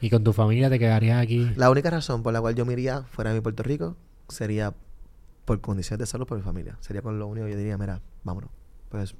[0.00, 1.50] ¿Y con tu familia te quedarías aquí?
[1.56, 3.96] La única razón por la cual yo me iría fuera de mi Puerto Rico
[4.28, 4.72] sería
[5.50, 6.76] por condiciones de salud por mi familia.
[6.80, 8.50] Sería por lo único que yo diría, mira, vámonos.
[8.88, 9.16] Pues,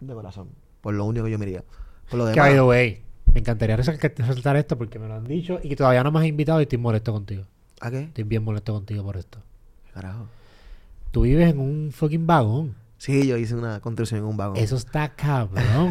[0.00, 0.48] de corazón.
[0.80, 1.62] Por lo único que yo me iría.
[2.08, 2.46] Por lo Que, demás.
[2.46, 3.02] by the way,
[3.34, 6.24] me encantaría resaltar esto porque me lo han dicho y que todavía no me has
[6.24, 7.44] invitado y estoy molesto contigo.
[7.82, 8.04] ¿A qué?
[8.04, 9.38] Estoy bien molesto contigo por esto.
[9.84, 10.28] ¿Qué carajo?
[11.10, 12.74] Tú vives en un fucking vagón.
[12.96, 14.56] Sí, yo hice una construcción en un vagón.
[14.56, 15.90] Eso está cabrón.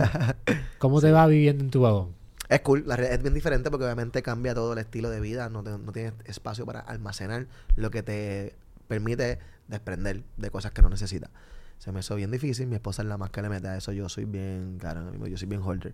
[0.80, 2.16] ¿Cómo te va viviendo en tu vagón?
[2.50, 5.50] Es cool, la realidad es bien diferente porque obviamente cambia todo el estilo de vida,
[5.50, 7.46] no, te- no tienes espacio para almacenar,
[7.76, 8.56] lo que te
[8.88, 11.30] permite desprender de cosas que no necesitas.
[11.78, 13.92] Se me hizo bien difícil, mi esposa es la más que le mete a eso,
[13.92, 15.94] yo soy bien, claro, yo soy bien holder.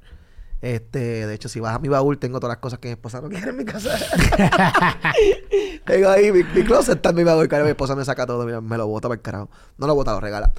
[0.62, 3.19] Este, de hecho, si vas a mi baúl, tengo todas las cosas que mi esposa
[3.19, 3.89] no quiere en mi casa.
[5.86, 8.45] tengo ahí mi, mi, closet está en mi baúl, claro, mi esposa me saca todo,
[8.45, 9.49] mira, me lo bota para el carajo.
[9.77, 10.53] No lo bota, lo regala.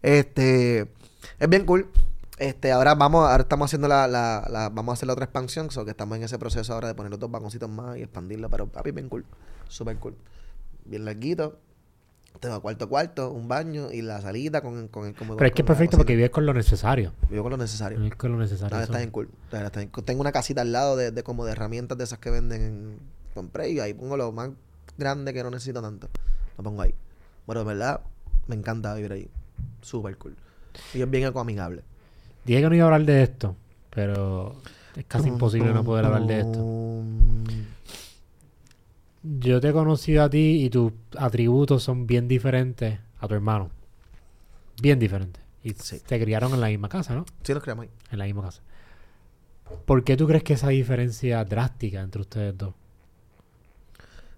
[0.00, 0.92] Este,
[1.40, 1.88] es bien cool.
[2.38, 5.72] Este, ahora vamos, ahora estamos haciendo la, la, la vamos a hacer la otra expansión,
[5.72, 8.48] so que estamos en ese proceso ahora de poner los dos balconcitos más y expandirlo,
[8.48, 9.24] pero papi, bien cool,
[9.66, 10.14] súper cool.
[10.84, 11.58] Bien larguito,
[12.40, 15.38] tengo cuarto cuarto, un baño y la salida con, con el comedor.
[15.38, 17.12] Pero es que es perfecto porque vives con lo necesario.
[17.30, 17.98] Vivo con lo necesario.
[17.98, 18.74] Vives con lo necesario.
[18.74, 19.28] Ahora está bien cool.
[19.52, 19.70] Está.
[19.70, 22.98] Tengo una casita al lado de, de, como de herramientas de esas que venden en
[23.34, 24.50] compré y ahí pongo lo más
[24.96, 26.08] grande que no necesito tanto.
[26.56, 26.94] Lo pongo ahí.
[27.46, 28.00] Bueno, de verdad,
[28.46, 29.30] me encanta vivir ahí.
[29.80, 30.36] Súper cool.
[30.92, 31.82] Y es bien ecoamigable.
[32.44, 33.56] Dije que no iba a hablar de esto,
[33.90, 34.56] pero
[34.96, 36.58] es casi imposible no poder hablar de esto.
[39.22, 43.70] Yo te he conocido a ti y tus atributos son bien diferentes a tu hermano.
[44.80, 45.42] Bien diferentes.
[45.62, 47.24] Y te criaron en la misma casa, ¿no?
[47.42, 47.90] Sí, nos criamos ahí.
[48.10, 48.62] En la misma casa.
[49.84, 52.74] ¿Por qué tú crees que esa diferencia drástica entre ustedes dos?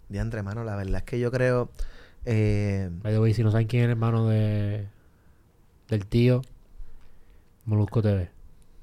[0.08, 1.70] De entre hermano, la verdad es que yo creo.
[2.24, 2.90] Eh...
[2.90, 4.88] By si no saben quién es el hermano de
[5.90, 6.42] del tío,
[7.64, 8.30] Molusco TV.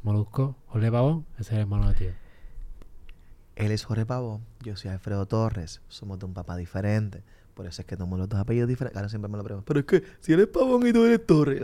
[0.04, 2.27] Molusco, Jorge Pavón, ese es el hermano de tío.
[3.58, 7.24] Él es Jorge Pavón, yo soy Alfredo Torres, somos de un papá diferente.
[7.56, 8.96] Por eso es que tomamos los dos apellidos diferentes.
[8.96, 9.65] Ahora siempre me lo pregunto.
[9.65, 11.63] Pero es que si eres Pavón y tú eres Torres.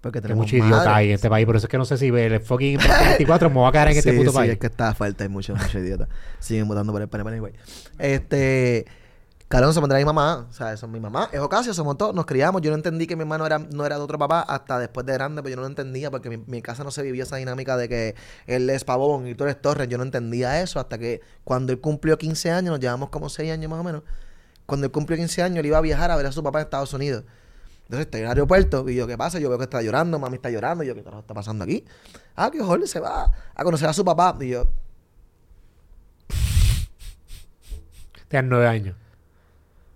[0.00, 1.46] Porque tenemos mucho idiota ahí en este país.
[1.46, 3.96] Por eso es que no sé si el fucking 24 me va a quedar en
[3.98, 4.52] este puto sí, país.
[4.52, 6.08] es que está falta, hay muchos, muchos idiotas.
[6.40, 7.52] Siguen votando por el PNP, güey.
[7.98, 8.84] Este.
[9.54, 12.26] Calón se pondrá mi mamá, o sea, es mi mamá, es Ocasio, somos todos, nos
[12.26, 12.60] criamos.
[12.60, 15.12] Yo no entendí que mi hermano era, no era de otro papá hasta después de
[15.12, 17.76] grande, pero yo no lo entendía porque mi, mi casa no se vivía esa dinámica
[17.76, 18.16] de que
[18.48, 19.86] él es Pavón y tú eres Torres.
[19.86, 23.52] Yo no entendía eso hasta que cuando él cumplió 15 años, nos llevamos como 6
[23.52, 24.02] años más o menos.
[24.66, 26.64] Cuando él cumplió 15 años, él iba a viajar a ver a su papá en
[26.64, 27.22] Estados Unidos.
[27.84, 29.38] Entonces estoy en el aeropuerto y yo, ¿qué pasa?
[29.38, 30.82] Yo veo que está llorando, mami está llorando.
[30.82, 31.84] Y yo, ¿qué está pasando aquí?
[32.34, 34.36] Ah, que Jorge se va a conocer a su papá.
[34.40, 34.66] Y yo.
[38.26, 39.03] Tienes nueve años.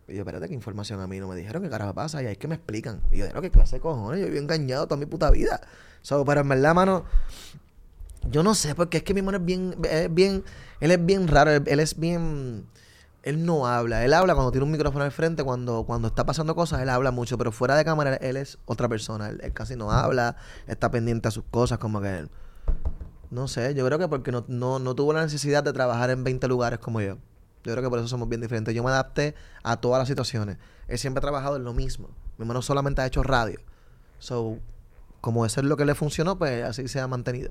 [0.09, 1.63] Y yo, espérate, ¿qué información a mí no me dijeron?
[1.63, 2.23] ¿Qué carajo pasa?
[2.23, 3.03] Y ahí es que me explican.
[3.11, 4.21] Y yo, ¿qué clase de cojones?
[4.21, 5.61] Yo he engañado toda mi puta vida.
[6.01, 7.05] So, pero en verdad, mano,
[8.31, 10.45] yo no sé, porque es que mi hermano es bien, es bien,
[10.81, 12.67] él es bien raro, él, es bien,
[13.23, 16.55] él no habla, él habla cuando tiene un micrófono al frente, cuando, cuando está pasando
[16.55, 19.91] cosas, él habla mucho, pero fuera de cámara él es otra persona, él, casi no
[19.91, 22.31] habla, está pendiente a sus cosas, como que él,
[23.31, 26.25] no sé, yo creo que porque no, no, no tuvo la necesidad de trabajar en
[26.25, 27.19] 20 lugares como yo.
[27.65, 28.75] Yo creo que por eso somos bien diferentes.
[28.75, 30.59] Yo me adapté a todas las situaciones.
[30.87, 32.09] Él siempre ha trabajado en lo mismo.
[32.39, 33.61] Mi hermano solamente ha hecho radio.
[34.19, 34.59] So,
[35.21, 37.51] como eso es lo que le funcionó, pues así se ha mantenido.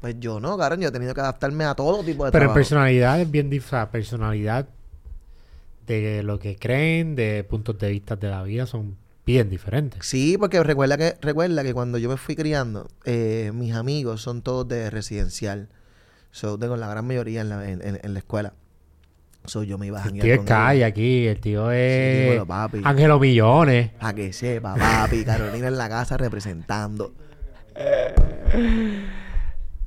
[0.00, 2.54] Pues yo no, claro, yo he tenido que adaptarme a todo tipo de Pero en
[2.54, 3.90] personalidad es bien diferente.
[3.90, 4.68] Personalidad
[5.86, 10.06] de lo que creen, de puntos de vista de la vida, son bien diferentes.
[10.06, 14.42] Sí, porque recuerda que, recuerda que cuando yo me fui criando, eh, mis amigos son
[14.42, 15.68] todos de residencial.
[16.30, 18.52] So, tengo la gran mayoría en la, en la escuela.
[19.48, 22.38] So, yo me iba a El tío es calle aquí, el tío es.
[22.38, 23.92] Sí, Ángelo Millones.
[23.98, 25.24] A que sepa, papi.
[25.24, 27.12] Carolina en la casa representando.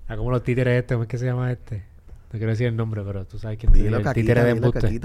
[0.08, 1.86] Ah, como los títeres este, ¿cómo es que se llama este?
[2.34, 4.90] No quiero decir el nombre, pero tú sabes quién es el títere de embuste.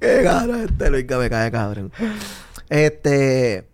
[0.00, 1.90] Qué cabrón, este Luis que me cae cabrón.
[2.68, 3.66] Este,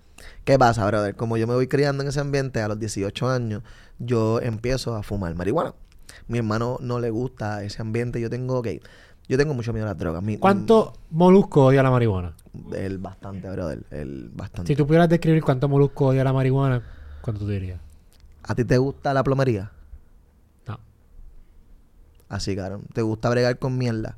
[0.45, 1.15] ¿qué pasa, brother?
[1.15, 3.63] Como yo me voy criando en ese ambiente a los 18 años,
[3.99, 5.75] yo empiezo a fumar marihuana
[6.29, 8.21] mi hermano no le gusta ese ambiente.
[8.21, 8.69] Yo tengo, ok,
[9.29, 10.23] yo tengo mucho miedo a las drogas.
[10.39, 12.35] ¿Cuánto molusco odia la marihuana?
[12.75, 14.73] Él bastante, bro, él, bastante.
[14.73, 16.83] Si tú pudieras describir cuánto molusco odia la marihuana,
[17.23, 17.81] ¿cuánto tú dirías?
[18.43, 19.73] ¿A ti te gusta la plomería?
[20.67, 20.79] No.
[22.29, 22.83] Así, claro.
[22.93, 24.17] ¿Te gusta bregar con mierda?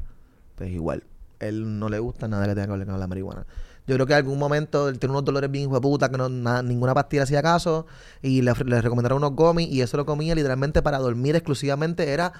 [0.56, 1.04] Pues igual.
[1.38, 3.46] Él no le gusta nada que tenga que ver con la marihuana.
[3.86, 6.28] Yo creo que en algún momento él tiene unos dolores bien hijo puta, que no,
[6.28, 7.86] ninguna pastilla hacía caso,
[8.20, 12.32] y le, recomendaron unos gomis, y eso lo comía literalmente para dormir exclusivamente, era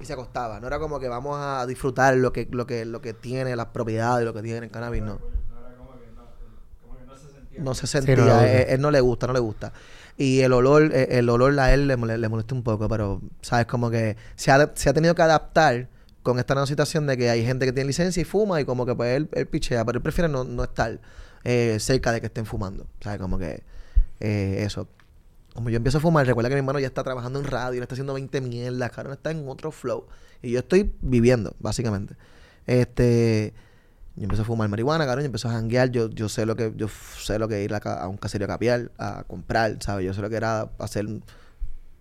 [0.00, 0.60] y se acostaba.
[0.60, 3.66] No era como que vamos a disfrutar lo que, lo que, lo que tiene, las
[3.66, 5.18] propiedades, lo que tiene el cannabis, no.
[7.56, 9.72] No se sentía, él, no le gusta, no le gusta.
[10.16, 13.66] Y el olor, eh, el, olor a él le, le, molesta un poco, pero, ¿sabes?
[13.66, 15.88] Como que se ha, se ha tenido que adaptar
[16.24, 18.86] con esta nueva situación de que hay gente que tiene licencia y fuma y como
[18.86, 20.98] que pues él, él pichea, pero él prefiere no, no estar
[21.44, 22.86] eh, cerca de que estén fumando.
[23.00, 23.20] ¿Sabes?
[23.20, 23.62] Como que
[24.20, 24.88] eh, eso.
[25.54, 27.82] Como yo empiezo a fumar, recuerda que mi hermano ya está trabajando en radio, le
[27.82, 30.06] está haciendo 20 mierdas, no está en otro flow.
[30.42, 32.16] Y yo estoy viviendo, básicamente.
[32.66, 33.52] Este,
[34.16, 36.72] yo empiezo a fumar marihuana, cabrón, yo empiezo a janguear, yo, yo sé lo que,
[36.74, 40.06] yo sé lo que ir a, a un caserío a capiar, a comprar, ¿sabes?
[40.06, 41.06] Yo sé lo que era hacer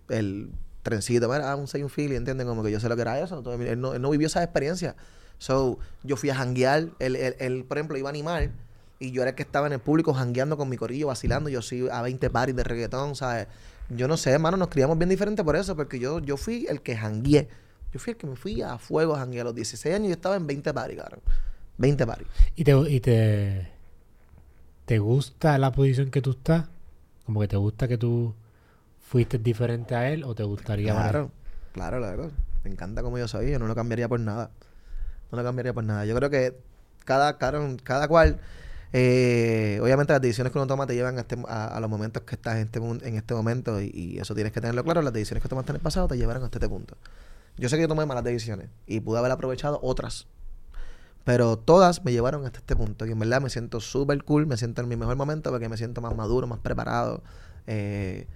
[0.10, 0.50] el
[0.84, 2.46] trencito, mira, un say un fili, ¿entienden?
[2.46, 3.42] Como que yo sé lo que era eso.
[3.60, 4.96] él, no, vivió esa experiencia.
[5.40, 8.52] So, yo fui a janguear, él, él, por ejemplo, iba a animar
[9.00, 11.50] Y yo era el que estaba en el público jangueando con mi corillo, vacilando.
[11.50, 13.48] Yo soy a 20 paris de reggaetón, ¿sabes?
[13.90, 16.82] Yo no sé, hermano, nos criamos bien diferente por eso, porque yo, yo fui el
[16.82, 17.50] que jangueé.
[17.92, 19.46] Yo fui el que me fui a fuego a janguear.
[19.46, 21.20] A los 16 años yo estaba en 20 paris, cabrón.
[21.78, 22.28] 20 paris.
[22.56, 23.72] ¿Y te, y te,
[24.86, 26.68] te gusta la posición que tú estás?
[27.26, 28.36] Como que te gusta que tú
[29.14, 30.92] fuiste diferente a él o te gustaría...
[30.92, 31.30] Claro,
[31.72, 32.32] claro, claro.
[32.64, 33.52] Me encanta como yo soy.
[33.52, 34.50] Yo no lo cambiaría por nada.
[35.32, 36.04] No lo cambiaría por nada.
[36.08, 36.58] Yo creo que
[37.06, 38.40] cada, cada, cada cual...
[38.92, 42.34] Eh, obviamente las decisiones que uno toma te llevan a, este, a, los momentos que
[42.34, 45.04] estás en este, en este momento y, y, eso tienes que tenerlo claro.
[45.04, 46.98] Las decisiones que tomaste en el pasado te llevarán hasta este punto.
[47.58, 50.26] Yo sé que yo tomé malas decisiones y pude haber aprovechado otras.
[51.24, 53.06] Pero todas me llevaron hasta este punto.
[53.06, 55.78] Y en verdad me siento súper cool, me siento en mi mejor momento porque me
[55.78, 57.22] siento más maduro, más preparado.
[57.68, 58.28] Eh,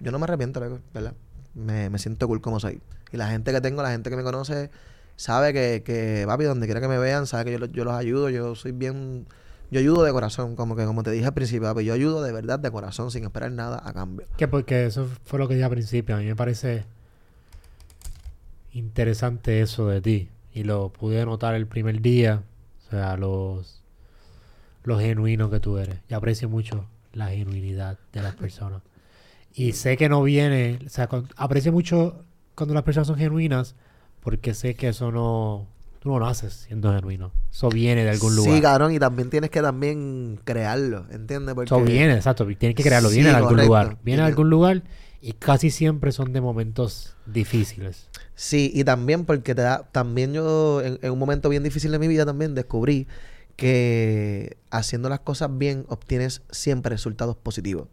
[0.00, 0.60] yo no me arrepiento,
[0.92, 1.14] ¿verdad?
[1.54, 2.80] Me, me, siento cool como soy.
[3.12, 4.70] Y la gente que tengo, la gente que me conoce,
[5.16, 8.28] sabe que, que papi, donde quiera que me vean, sabe que yo, yo los ayudo.
[8.30, 9.26] Yo soy bien
[9.70, 12.32] yo ayudo de corazón, como que como te dije al principio, papi, yo ayudo de
[12.32, 14.26] verdad de corazón sin esperar nada a cambio.
[14.36, 16.84] Que porque eso fue lo que dije al principio, a mí me parece
[18.72, 22.42] interesante eso de ti y lo pude notar el primer día,
[22.86, 23.82] o sea, los
[24.84, 25.98] lo genuino que tú eres.
[26.08, 28.82] Y aprecio mucho la genuinidad de las personas.
[29.58, 33.74] Y sé que no viene, o sea, aprecio mucho cuando las personas son genuinas
[34.20, 35.66] porque sé que eso no
[35.98, 37.32] tú no naces siendo genuino.
[37.50, 38.54] Eso viene de algún lugar.
[38.54, 41.54] Sí, cabrón, y también tienes que también crearlo, ¿entiendes?
[41.54, 41.74] Porque...
[41.74, 43.96] Eso viene, exacto, tienes que crearlo, viene de algún lugar.
[44.04, 44.82] Viene de algún lugar
[45.22, 48.10] y casi siempre son de momentos difíciles.
[48.34, 51.98] Sí, y también porque te da, también yo en, en un momento bien difícil de
[51.98, 53.08] mi vida también descubrí
[53.56, 57.88] que haciendo las cosas bien obtienes siempre resultados positivos.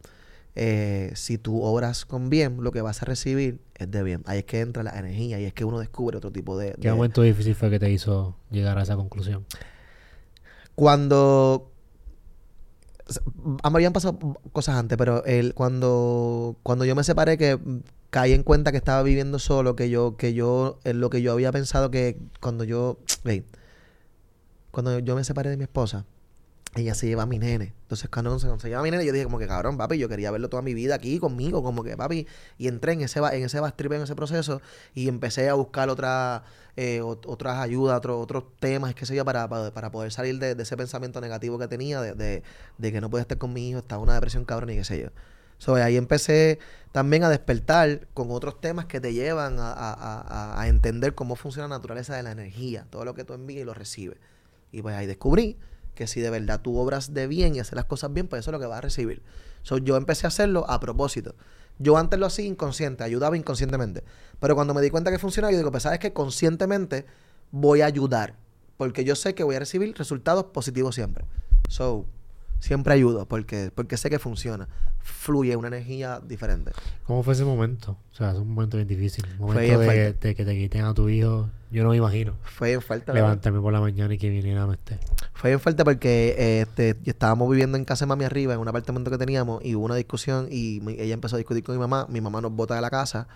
[0.55, 4.23] Eh, si tú obras con bien, lo que vas a recibir es de bien.
[4.25, 6.73] Ahí es que entra la energía y es que uno descubre otro tipo de...
[6.73, 6.93] ¿Qué de...
[6.93, 9.45] momento difícil fue que te hizo llegar a esa conclusión?
[10.75, 11.69] Cuando...
[13.43, 14.17] Me habían pasado
[14.53, 17.59] cosas antes, pero el, cuando, cuando yo me separé, que
[18.09, 21.33] caí en cuenta que estaba viviendo solo, que yo, que yo, en lo que yo
[21.33, 23.43] había pensado que cuando yo, hey,
[24.71, 26.05] cuando yo me separé de mi esposa,
[26.75, 27.73] ella se lleva a mi nene.
[27.83, 30.31] Entonces, cuando se, lleva a mi nene, yo dije como que, cabrón, papi, yo quería
[30.31, 33.59] verlo toda mi vida aquí conmigo, como que, papi, y entré en ese, en ese
[33.59, 34.61] bastrip, en ese proceso,
[34.95, 36.43] y empecé a buscar otra,
[36.75, 40.61] eh, otras ayudas, otro, otros temas, qué sé yo, para, para, para poder salir de,
[40.61, 42.43] ese pensamiento negativo que tenía, de, de,
[42.77, 44.99] de, que no podía estar con mi hijo, estaba una depresión cabrón y qué sé
[44.99, 45.09] yo.
[45.59, 46.59] So, ahí empecé
[46.91, 51.35] también a despertar con otros temas que te llevan a, a, a, a entender cómo
[51.35, 54.17] funciona la naturaleza de la energía, todo lo que tú envías y lo recibes.
[54.71, 55.57] Y pues ahí descubrí
[55.95, 58.51] que si de verdad tú obras de bien y haces las cosas bien, pues eso
[58.51, 59.21] es lo que vas a recibir.
[59.61, 61.35] So, yo empecé a hacerlo a propósito.
[61.79, 64.03] Yo antes lo hacía inconsciente, ayudaba inconscientemente.
[64.39, 67.05] Pero cuando me di cuenta que funcionaba, yo digo, pues sabes que conscientemente
[67.51, 68.35] voy a ayudar.
[68.77, 71.25] Porque yo sé que voy a recibir resultados positivos siempre.
[71.69, 72.05] So,
[72.63, 74.69] siempre ayudo porque, porque sé que funciona.
[75.01, 76.71] Fluye una energía diferente.
[77.05, 77.97] ¿Cómo fue ese momento?
[78.13, 79.25] O sea, es un momento bien difícil.
[79.37, 81.49] Un momento de, de, que te quiten a tu hijo.
[81.71, 82.35] Yo no me imagino.
[82.43, 83.13] Fue bien fuerte.
[83.13, 84.97] Levantarme por la mañana y que viniera no esté.
[85.33, 88.67] Fue bien fuerte porque eh, este, estábamos viviendo en casa de mami arriba, en un
[88.69, 91.79] apartamento que teníamos, y hubo una discusión y mi, ella empezó a discutir con mi
[91.79, 92.07] mamá.
[92.09, 93.27] Mi mamá nos bota de la casa.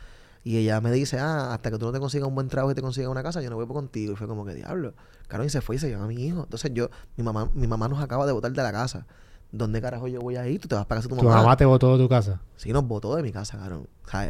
[0.48, 2.74] Y ella me dice, ah, hasta que tú no te consigas un buen trabajo y
[2.74, 4.14] te consigas una casa, yo no voy contigo.
[4.14, 4.94] Y fue como que, diablo.
[5.28, 6.44] Carmen se fue y se llevó a mi hijo.
[6.44, 9.06] Entonces yo, mi mamá, mi mamá nos acaba de botar de la casa.
[9.52, 10.62] ¿Dónde carajo yo voy a ir?
[10.62, 11.36] Tú te vas para casa de tu mamá.
[11.36, 12.40] ¿Tu mamá te botó de tu casa?
[12.56, 13.90] Sí, nos botó de mi casa, cabrón.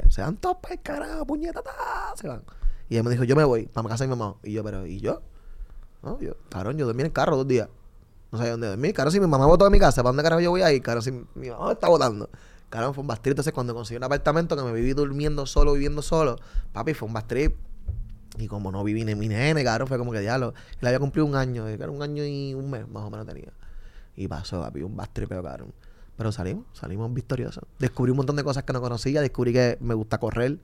[0.09, 1.61] Se van todos para el carajo, puñeta,
[2.15, 2.41] se van.
[2.89, 4.37] Y ella me dijo, yo me voy para casa de mi mamá.
[4.41, 5.21] Y yo, pero, ¿y yo?
[6.01, 7.69] No, yo, cabrón, yo dormí en el carro dos días.
[8.31, 8.95] No sabía dónde dormir.
[8.95, 10.81] Claro, si mi mamá botó de mi casa, ¿para dónde carajo yo voy a ir?
[10.81, 12.27] Claro, si mi mamá me está botando.
[12.69, 13.31] Claro, fue un bastrip.
[13.31, 16.37] Entonces, cuando conseguí un apartamento que me viví durmiendo solo, viviendo solo,
[16.73, 17.55] papi, fue un bastrip.
[18.37, 20.53] Y como no viví ni mi nene, cabrón, fue como que diablo.
[20.81, 23.51] Le había cumplido un año, claro, un año y un mes más o menos tenía.
[24.15, 25.73] Y pasó, papi, un bastripeo, cabrón.
[26.17, 27.63] Pero salimos, salimos victoriosos.
[27.79, 29.21] Descubrí un montón de cosas que no conocía.
[29.21, 30.57] Descubrí que me gusta correr.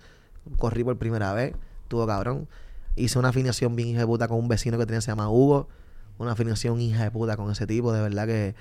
[0.58, 1.56] Corrí por primera vez.
[1.88, 2.48] Tuvo cabrón.
[2.96, 5.68] Hice una afinación bien hija de puta con un vecino que tenía, se llama Hugo.
[6.18, 7.94] Una afinación hija de puta con ese tipo.
[7.94, 8.56] De verdad que, eh,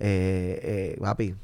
[0.00, 1.36] eh, papi,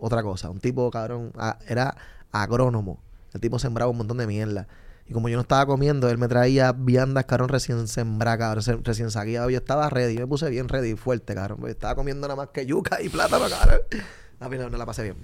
[0.00, 0.50] otra cosa.
[0.50, 1.32] Un tipo, cabrón,
[1.66, 1.96] era
[2.32, 3.00] agrónomo.
[3.32, 4.66] El tipo sembraba un montón de mierda.
[5.08, 9.10] Y como yo no estaba comiendo, él me traía viandas, cabrón, recién sembrada, cabrón, recién
[9.10, 9.50] saqueado.
[9.50, 11.60] Yo estaba ready, yo me puse bien ready, fuerte, cabrón.
[11.60, 13.80] Yo estaba comiendo nada más que yuca y plátano, cabrón.
[14.40, 15.16] A mí no, la pasé bien.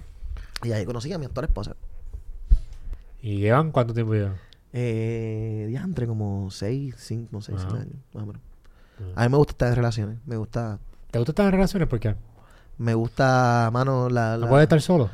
[0.63, 1.77] Y ahí conocí a mi actual esposa.
[3.21, 4.37] ¿Y llevan cuánto tiempo llevan?
[4.73, 8.43] Eh, diantre, como seis, cinco, seis, siete años, más o menos.
[9.17, 10.79] A mí me gusta estar en relaciones, me gusta...
[11.11, 11.89] ¿Te gusta estar en relaciones?
[11.89, 12.15] ¿Por qué?
[12.79, 14.37] Me gusta, mano, la...
[14.37, 15.11] ¿No puedes estar solo?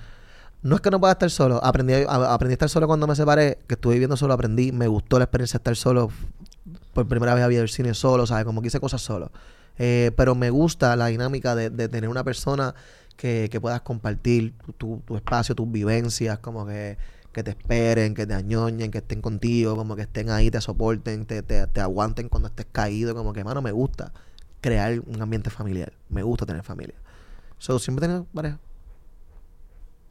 [0.63, 1.63] No es que no pueda estar solo.
[1.63, 4.73] Aprendí a, aprendí a estar solo cuando me separé, que estuve viviendo solo, aprendí.
[4.73, 6.11] Me gustó la experiencia de estar solo.
[6.93, 8.45] Por primera vez había el cine solo, ¿sabes?
[8.45, 9.31] Como que hice cosas solo.
[9.79, 12.75] Eh, pero me gusta la dinámica de, de tener una persona
[13.17, 16.99] que, que puedas compartir tu, tu espacio, tus vivencias, como que,
[17.33, 21.27] que te esperen, que te añoñen, que estén contigo, como que estén ahí, te soporten,
[21.27, 24.13] te, te, te aguanten cuando estés caído, como que, mano, me gusta
[24.61, 25.93] crear un ambiente familiar.
[26.09, 26.97] Me gusta tener familia.
[27.59, 28.59] So, siempre he tenido varias.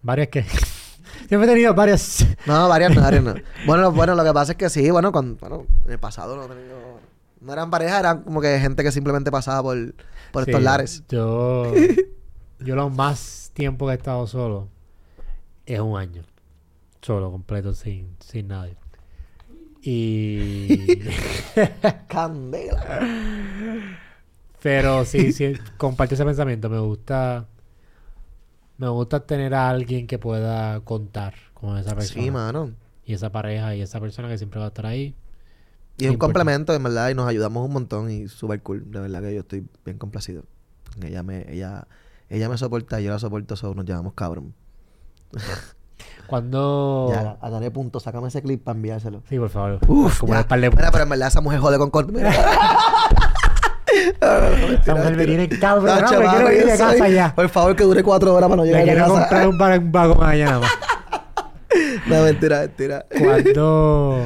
[0.02, 0.43] Varias que.
[1.30, 2.26] Siempre he tenido varias.
[2.45, 3.34] No, varias no, varias no.
[3.66, 6.36] Bueno, lo- bueno, lo que pasa es que sí, bueno, cuando, bueno, en el pasado
[6.36, 7.00] no he tenido-
[7.41, 9.95] No eran parejas, eran como que gente que simplemente pasaba por,
[10.32, 11.04] por Sí, estos lares.
[11.10, 11.74] Yo.
[12.60, 14.68] Yo lo más tiempo que he estado solo
[15.66, 16.24] es un año.
[17.02, 18.76] Solo, completo, sin, sin nadie.
[19.82, 21.02] Y.
[22.08, 23.08] Candela.
[24.62, 26.70] Pero sí, sí, comparto ese pensamiento.
[26.70, 27.45] Me gusta.
[28.78, 32.24] Me gusta tener a alguien que pueda contar con esa persona.
[32.24, 32.72] Sí, mano.
[33.05, 35.16] y esa pareja y esa persona que siempre va a estar ahí.
[35.97, 36.20] Y es un Importante.
[36.20, 38.91] complemento, en verdad, y nos ayudamos un montón y súper cool.
[38.91, 40.43] De verdad que yo estoy bien complacido.
[41.01, 41.88] Ella me, ella,
[42.30, 44.53] ella me soporta y yo la soporto, so nos llevamos cabrón.
[46.28, 47.08] Cuando.
[47.14, 49.24] Ya, a darle punto, sácame ese clip para enviárselo.
[49.30, 49.80] Sí, por favor.
[49.88, 50.47] Uf, Como ya.
[50.47, 52.12] par de- Mira, pero en verdad esa mujer jode con corte.
[54.14, 54.74] Mira.
[54.82, 55.86] Esa mujer me tiene cabrón.
[55.99, 57.36] Nacho, No, me quiero mano, ir yo de casa soy- ya.
[57.36, 59.10] Por favor, que dure cuatro horas para no llegar a casa.
[59.47, 60.72] comprar un, vagón allá nada más.
[62.08, 63.05] No, mentira, mentira.
[63.20, 64.24] Cuando.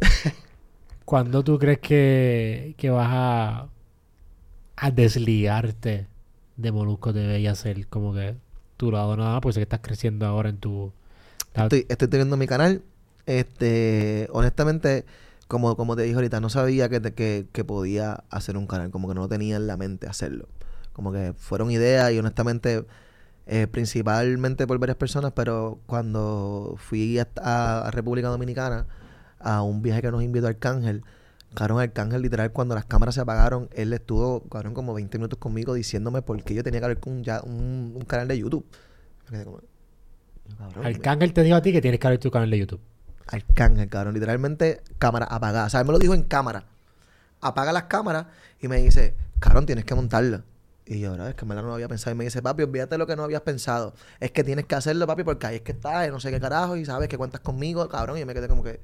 [1.04, 3.66] Cuando tú crees que, que vas a,
[4.76, 6.06] a desligarte
[6.56, 8.34] de Molusco TV y hacer como que
[8.76, 10.92] tu lado nada más, pues sé que estás creciendo ahora en tu.
[11.54, 12.82] Estoy, estoy teniendo mi canal.
[13.24, 15.04] Este, honestamente,
[15.48, 18.90] como, como te dije ahorita, no sabía que, te- que, que podía hacer un canal,
[18.90, 20.48] como que no tenía en la mente hacerlo.
[20.92, 22.84] Como que fueron ideas y honestamente,
[23.46, 28.86] eh, principalmente por varias personas, pero cuando fui a, República Dominicana
[29.40, 31.02] a un viaje que nos invitó Arcángel,
[31.54, 35.72] Cabrón, Arcángel, literal, cuando las cámaras se apagaron, él estuvo, cabrón, como 20 minutos conmigo
[35.74, 38.66] diciéndome por qué yo tenía que haber con un, ya, un, un canal de YouTube.
[40.58, 42.80] Cabrón, Arcángel te dijo a ti que tienes que abrir tu canal de YouTube.
[43.28, 44.14] Arcángel, cabrón.
[44.14, 45.66] Literalmente, cámara apagada.
[45.66, 46.64] O sea, me lo dijo en cámara.
[47.40, 48.26] Apaga las cámaras
[48.60, 50.42] y me dice, cabrón, tienes que montarla.
[50.86, 52.14] Y yo, es que en verdad no lo había pensado.
[52.14, 53.94] Y me dice, papi, olvídate lo que no habías pensado.
[54.20, 56.76] Es que tienes que hacerlo, papi, porque ahí es que estás, no sé qué carajo,
[56.76, 58.16] y sabes que cuentas conmigo, cabrón.
[58.16, 58.80] Y yo me quedé como que,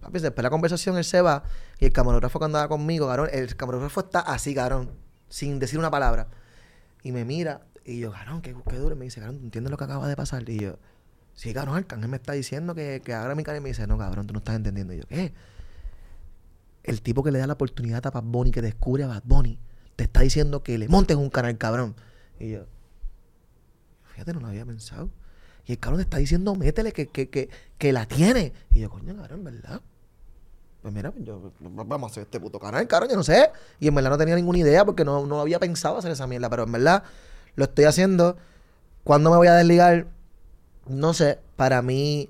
[0.00, 1.44] papi, después de la conversación él se va.
[1.78, 4.90] Y el camarógrafo que andaba conmigo, cabrón, el camarógrafo está así, cabrón,
[5.28, 6.26] sin decir una palabra.
[7.04, 8.96] Y me mira, y yo, cabrón, qué, qué duro.
[8.96, 10.48] Y me dice, cabrón, ¿tú entiendes lo que acaba de pasar?
[10.50, 10.78] Y yo,
[11.36, 13.98] Sí, cabrón, Arcángel me está diciendo que, que haga mi canal y me dice, no,
[13.98, 14.94] cabrón, tú no estás entendiendo.
[14.94, 15.34] Y yo, ¿qué?
[16.82, 19.60] El tipo que le da la oportunidad a Bad Bunny, que descubre a Bad Bunny,
[19.96, 21.94] te está diciendo que le montes un canal, cabrón.
[22.40, 22.64] Y yo,
[24.12, 25.10] fíjate, no lo había pensado.
[25.66, 28.54] Y el cabrón te está diciendo, métele que, que, que, que la tiene.
[28.70, 29.82] Y yo, coño, cabrón, ¿verdad?
[30.80, 33.50] Pues mira, pues yo, vamos a hacer este puto canal, cabrón, yo no sé.
[33.78, 36.48] Y en verdad no tenía ninguna idea porque no, no había pensado hacer esa mierda.
[36.48, 37.02] Pero en verdad
[37.56, 38.38] lo estoy haciendo.
[39.04, 40.06] ¿Cuándo me voy a desligar?
[40.88, 42.28] No sé, para mí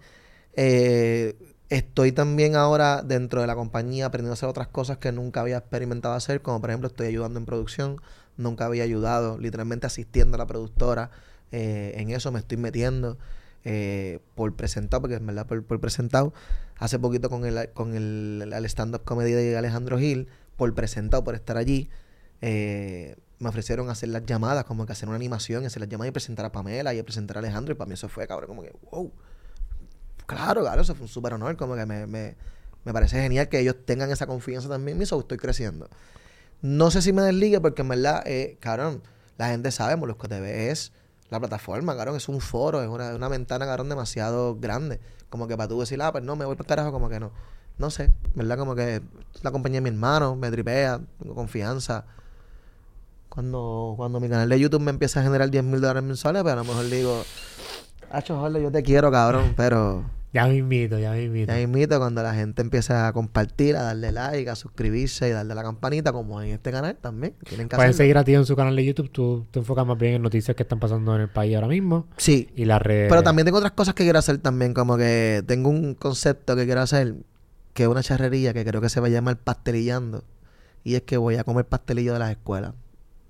[0.55, 1.37] eh,
[1.69, 5.59] estoy también ahora dentro de la compañía aprendiendo a hacer otras cosas que nunca había
[5.59, 8.01] experimentado hacer, como por ejemplo estoy ayudando en producción,
[8.37, 11.11] nunca había ayudado, literalmente asistiendo a la productora,
[11.53, 13.19] eh, en eso me estoy metiendo
[13.65, 16.33] eh, por presentado, porque en verdad por, presentado,
[16.79, 21.35] hace poquito con el, con el, el stand-up comedy de Alejandro Gil, por presentado, por
[21.35, 21.91] estar allí,
[22.43, 26.13] eh, me ofrecieron hacer las llamadas, como que hacer una animación, hacer las llamadas y
[26.13, 27.73] presentar a Pamela y presentar a Alejandro.
[27.73, 29.13] Y para mí eso fue, cabrón, como que, wow.
[30.27, 31.57] Claro, claro, eso fue un súper honor.
[31.57, 32.37] Como que me, me,
[32.85, 35.89] me parece genial que ellos tengan esa confianza también en mí, so estoy creciendo.
[36.63, 39.03] No sé si me desligue porque en verdad, eh, cabrón,
[39.37, 40.93] la gente sabe, Molusco TV es
[41.29, 45.01] la plataforma, cabrón, es un foro, es una, una ventana, cabrón, demasiado grande.
[45.29, 47.33] Como que para tú decir, ah, pues no, me voy para carajo, como que no.
[47.79, 48.57] No sé, ¿verdad?
[48.57, 49.03] Como que
[49.43, 52.07] la compañía de mi hermano, me tripea, tengo confianza.
[53.37, 56.53] Cuando, cuando mi canal de YouTube me empieza a generar 10 mil dólares mensuales, pues
[56.53, 57.23] a lo mejor digo,
[58.11, 61.53] Hacho, Jorge, yo te quiero, cabrón, pero Ya me invito, ya me invito.
[61.53, 65.53] ya invito cuando la gente empiece a compartir, a darle like, a suscribirse y darle
[65.53, 67.35] a la campanita, como en este canal también.
[67.47, 68.05] Tienen que Pueden hacerlo.
[68.05, 69.11] seguir a ti en su canal de YouTube.
[69.11, 72.07] Tú te enfocas más bien en noticias que están pasando en el país ahora mismo.
[72.17, 73.11] Sí, Y las redes.
[73.11, 76.65] pero también tengo otras cosas que quiero hacer también, como que tengo un concepto que
[76.65, 77.17] quiero hacer,
[77.75, 80.25] que es una charrería que creo que se va a llamar pastelillando.
[80.85, 82.73] Y es que voy a comer pastelillo de las escuelas.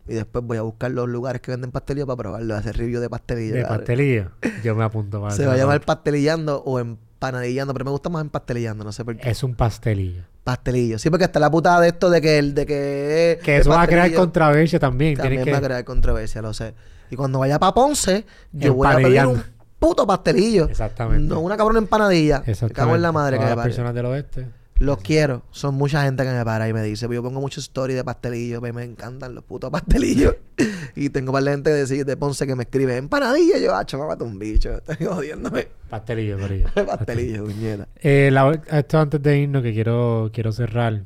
[0.09, 3.11] Y después voy a buscar los lugares que venden pastelillo para probarlo, hacer review de
[3.11, 3.55] pastelillo.
[3.55, 3.79] De cabrón.
[3.79, 4.31] pastelillo.
[4.63, 8.23] Yo me apunto para Se va a llamar pastelillando o empanadillando, pero me gusta más
[8.23, 9.29] empastelillando, no sé por qué.
[9.29, 10.23] Es un pastelillo.
[10.45, 10.99] Pastelillo.
[10.99, 13.83] Sí, porque está la putada de esto de que el de que Que eso va
[13.83, 15.17] a crear controversia también.
[15.17, 15.67] También va a que...
[15.67, 16.75] crear controversia, lo sé.
[17.11, 19.43] Y cuando vaya para Ponce, yo voy a pedir un
[19.79, 20.69] puto pastelillo.
[20.69, 21.27] Exactamente.
[21.27, 22.43] No una cabrona empanadilla.
[22.47, 24.47] Me cago en la madre que Todas me las personas del oeste.
[24.79, 25.43] Los quiero.
[25.51, 28.61] Son mucha gente que me para y me dice, yo pongo muchos stories de pastelillos,
[28.61, 30.35] me, me encantan los putos pastelillos.
[30.95, 33.59] y tengo para gente de, decir- de Ponce que me escribe, empanadilla.
[33.59, 34.75] Yo, ah, chaval, un bicho.
[34.77, 35.69] Estoy jodiéndome.
[35.89, 36.67] Pastelillo, corillo.
[36.87, 37.89] pastelillo, puñeta.
[38.03, 41.05] Eh, la- esto antes de irnos que quiero, quiero cerrar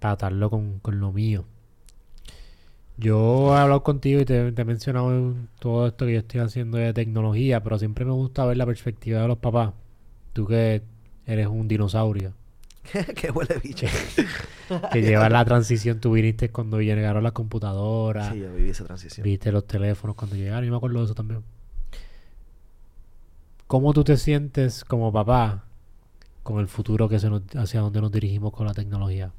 [0.00, 1.44] para atarlo con, con lo mío.
[2.98, 6.78] Yo he hablado contigo y te, te he mencionado todo esto que yo estoy haciendo
[6.78, 9.72] de tecnología, pero siempre me gusta ver la perspectiva de los papás.
[10.32, 10.82] Tú que
[11.26, 12.32] eres un dinosaurio,
[13.14, 13.86] Qué huele bicho.
[14.92, 19.22] que llevas la transición, tú viniste cuando llegaron las computadoras, Sí, yo viví esa transición.
[19.24, 21.42] viste los teléfonos cuando llegaron, yo me acuerdo de eso también.
[23.66, 25.64] ¿Cómo tú te sientes como papá
[26.42, 29.32] con el futuro que se nos, hacia donde nos dirigimos con la tecnología?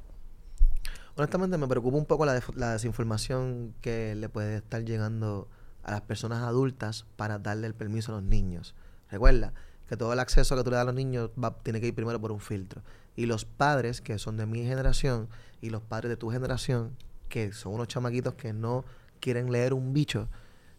[1.16, 5.48] Honestamente me preocupa un poco la, la desinformación que le puede estar llegando
[5.84, 8.74] a las personas adultas para darle el permiso a los niños.
[9.10, 9.52] Recuerda
[9.88, 11.94] que todo el acceso que tú le das a los niños va- tiene que ir
[11.94, 12.82] primero por un filtro.
[13.16, 15.28] Y los padres, que son de mi generación,
[15.60, 16.96] y los padres de tu generación,
[17.28, 18.84] que son unos chamaquitos que no
[19.20, 20.28] quieren leer un bicho,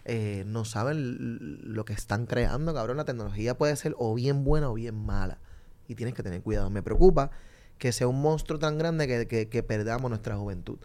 [0.05, 2.97] eh, no saben lo que están creando, cabrón.
[2.97, 5.39] La tecnología puede ser o bien buena o bien mala.
[5.87, 6.69] Y tienes que tener cuidado.
[6.69, 7.31] Me preocupa
[7.77, 10.77] que sea un monstruo tan grande que, que, que perdamos nuestra juventud.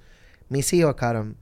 [0.48, 1.36] Mis hijos, cabrón,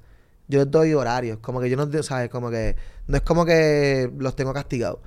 [0.48, 1.38] yo doy horarios.
[1.38, 2.30] Como que yo no, ¿sabes?
[2.30, 2.76] Como que
[3.06, 4.98] no es como que los tengo castigados.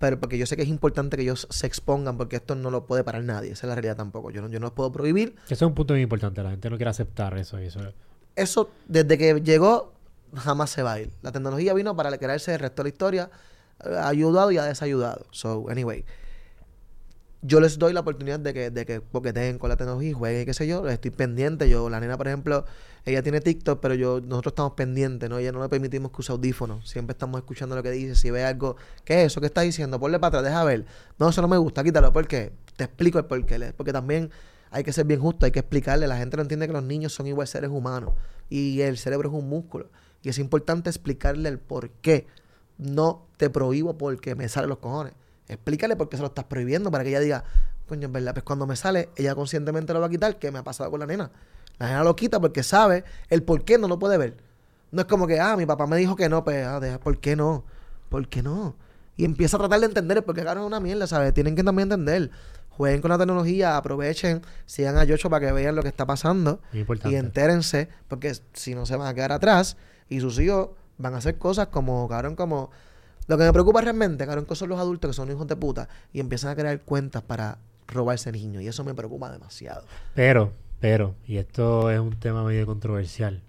[0.00, 2.86] Pero porque yo sé que es importante que ellos se expongan porque esto no lo
[2.86, 3.52] puede parar nadie.
[3.52, 4.30] Esa es la realidad tampoco.
[4.30, 5.36] Yo no, yo no los puedo prohibir.
[5.44, 6.42] Eso es un punto muy importante.
[6.42, 7.60] La gente no quiere aceptar eso.
[7.60, 7.80] y eso
[8.34, 9.92] Eso, desde que llegó,
[10.34, 11.10] jamás se va a ir.
[11.20, 13.30] La tecnología vino para crearse el resto de la historia.
[13.84, 15.26] eh, Ha ayudado y ha desayudado.
[15.32, 16.04] So, anyway.
[17.42, 20.44] Yo les doy la oportunidad de que, de que coqueteen con la tecnología y jueguen
[20.44, 20.86] qué sé yo.
[20.88, 21.68] Estoy pendiente.
[21.70, 22.66] Yo, la nena, por ejemplo,
[23.06, 25.38] ella tiene TikTok, pero yo, nosotros estamos pendientes, ¿no?
[25.38, 26.88] Ella no le permitimos que use audífonos.
[26.88, 28.14] Siempre estamos escuchando lo que dice.
[28.14, 29.40] Si ve algo, ¿qué es eso?
[29.40, 29.98] ¿Qué está diciendo?
[29.98, 30.84] Ponle para atrás, deja ver.
[31.18, 32.12] No, eso no me gusta, quítalo.
[32.12, 32.52] ¿Por qué?
[32.76, 33.72] Te explico el por qué.
[33.74, 34.30] Porque también
[34.70, 36.06] hay que ser bien justo, hay que explicarle.
[36.06, 38.12] La gente no entiende que los niños son igual seres humanos
[38.50, 39.88] y el cerebro es un músculo.
[40.22, 42.26] Y es importante explicarle el por qué.
[42.76, 45.14] No te prohíbo porque me salen los cojones.
[45.50, 47.44] Explícale por qué se lo estás prohibiendo para que ella diga,
[47.88, 50.60] coño, es verdad, pues cuando me sale, ella conscientemente lo va a quitar, ¿qué me
[50.60, 51.32] ha pasado con la nena?
[51.78, 54.36] La nena lo quita porque sabe el por qué no lo puede ver.
[54.92, 57.18] No es como que, ah, mi papá me dijo que no, pues, ah, deja, ¿por
[57.18, 57.64] qué no?
[58.08, 58.76] ¿Por qué no?
[59.16, 61.34] Y empieza a tratar de entender el por qué es una mierda, ¿sabes?
[61.34, 62.30] Tienen que también entender.
[62.68, 66.60] Jueguen con la tecnología, aprovechen, sigan a Yocho para que vean lo que está pasando
[66.72, 69.76] y entérense, porque si no se van a quedar atrás
[70.08, 72.70] y sus hijos van a hacer cosas como, cabrón, como...
[73.30, 75.88] Lo que me preocupa realmente, cabrón, que son los adultos que son hijos de puta
[76.12, 79.84] y empiezan a crear cuentas para robarse niños y eso me preocupa demasiado.
[80.16, 83.40] Pero, pero, y esto es un tema medio controversial.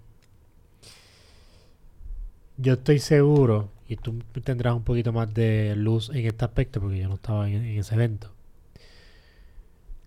[2.58, 6.98] Yo estoy seguro, y tú tendrás un poquito más de luz en este aspecto, porque
[6.98, 8.30] yo no estaba en, en ese evento.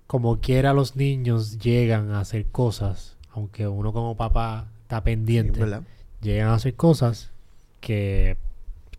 [0.08, 5.60] Como quiera los niños llegan a hacer cosas, aunque uno como papá está pendiente,
[6.22, 7.32] llegan a hacer cosas
[7.82, 8.38] que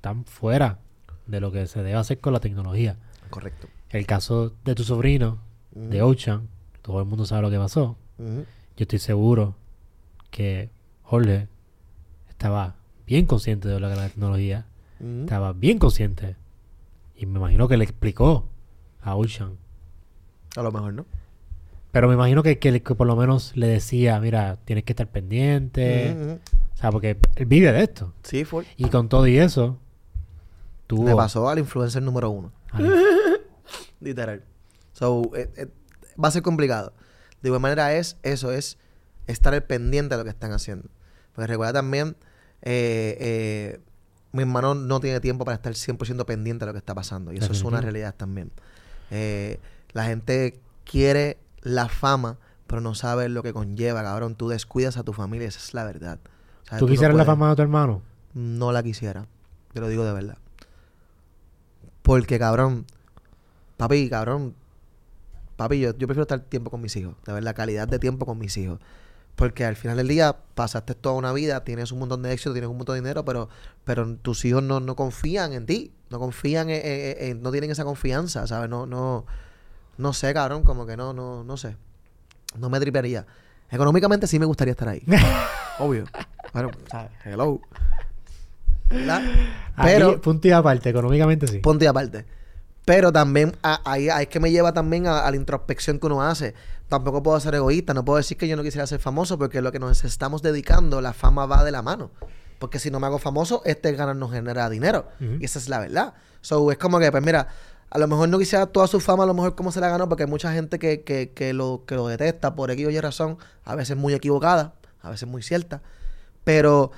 [0.06, 0.78] están fuera
[1.26, 2.96] de lo que se debe hacer con la tecnología.
[3.28, 3.66] Correcto.
[3.90, 5.38] El caso de tu sobrino,
[5.72, 6.48] de Ocean,
[6.82, 7.96] todo el mundo sabe lo que pasó.
[8.18, 8.44] Yo
[8.82, 9.56] estoy seguro
[10.30, 10.70] que
[11.02, 11.48] Jorge
[12.28, 14.66] estaba bien consciente de lo que era la tecnología,
[15.00, 16.36] estaba bien consciente.
[17.16, 18.48] Y me imagino que le explicó
[19.02, 19.56] a Ocean.
[20.56, 21.06] A lo mejor, ¿no?
[21.90, 25.08] Pero me imagino que, que, que por lo menos le decía, mira, tienes que estar
[25.08, 26.38] pendiente.
[26.74, 28.12] O sea, porque él vive de esto.
[28.22, 28.64] Sí, fue.
[28.76, 29.78] Y con todo y eso,
[30.86, 31.06] tuvo...
[31.08, 32.52] Le pasó al influencer número uno.
[32.72, 32.92] al-
[34.00, 34.42] Literal.
[34.92, 35.68] So, eh, eh,
[36.22, 36.92] va a ser complicado.
[37.42, 38.78] De igual manera es, eso es
[39.26, 40.88] estar al pendiente de lo que están haciendo.
[41.34, 42.16] Porque recuerda también,
[42.62, 43.80] eh,
[44.32, 47.32] mi hermano no tiene tiempo para estar 100% pendiente de lo que está pasando.
[47.32, 48.52] Y eso es una realidad también.
[49.92, 54.34] La gente quiere la fama, pero no sabe lo que conlleva, cabrón.
[54.34, 56.18] Tú descuidas a tu familia, esa es la verdad.
[56.64, 58.02] O sea, ¿Tú quisieras la puedes- fama de tu hermano?
[58.34, 59.26] no la quisiera.
[59.72, 60.36] Te lo digo de verdad.
[62.06, 62.86] Porque, cabrón,
[63.78, 64.54] papi, cabrón,
[65.56, 68.38] papi, yo, yo prefiero estar tiempo con mis hijos, de verdad, calidad de tiempo con
[68.38, 68.78] mis hijos.
[69.34, 72.70] Porque al final del día pasaste toda una vida, tienes un montón de éxito, tienes
[72.70, 73.48] un montón de dinero, pero,
[73.84, 77.72] pero tus hijos no, no confían en ti, no confían en, en- en- no tienen
[77.72, 78.70] esa confianza, ¿sabes?
[78.70, 79.26] No, no,
[79.98, 81.76] no sé, cabrón, como que no, no, no sé.
[82.56, 83.26] No me tripearía.
[83.68, 85.02] Económicamente sí me gustaría estar ahí.
[85.80, 86.04] Obvio.
[86.88, 87.10] ¿sabes?
[87.24, 87.60] Hello.
[88.90, 89.22] ¿Verdad?
[89.82, 91.58] Pero, punto y aparte, económicamente sí.
[91.58, 92.24] ponte aparte.
[92.84, 96.54] Pero también ahí es que me lleva también a, a la introspección que uno hace.
[96.88, 99.72] Tampoco puedo ser egoísta, no puedo decir que yo no quisiera ser famoso porque lo
[99.72, 102.12] que nos estamos dedicando, la fama va de la mano.
[102.60, 105.08] Porque si no me hago famoso, este ganar no genera dinero.
[105.40, 106.14] Y esa es la verdad.
[106.40, 107.48] So, es como que, pues mira,
[107.90, 110.08] a lo mejor no quisiera toda su fama, a lo mejor como se la ganó,
[110.08, 113.00] porque hay mucha gente que, que, que, lo, que lo detesta por X o Y
[113.00, 115.82] razón, a veces muy equivocada, a veces muy cierta.
[116.44, 116.92] Pero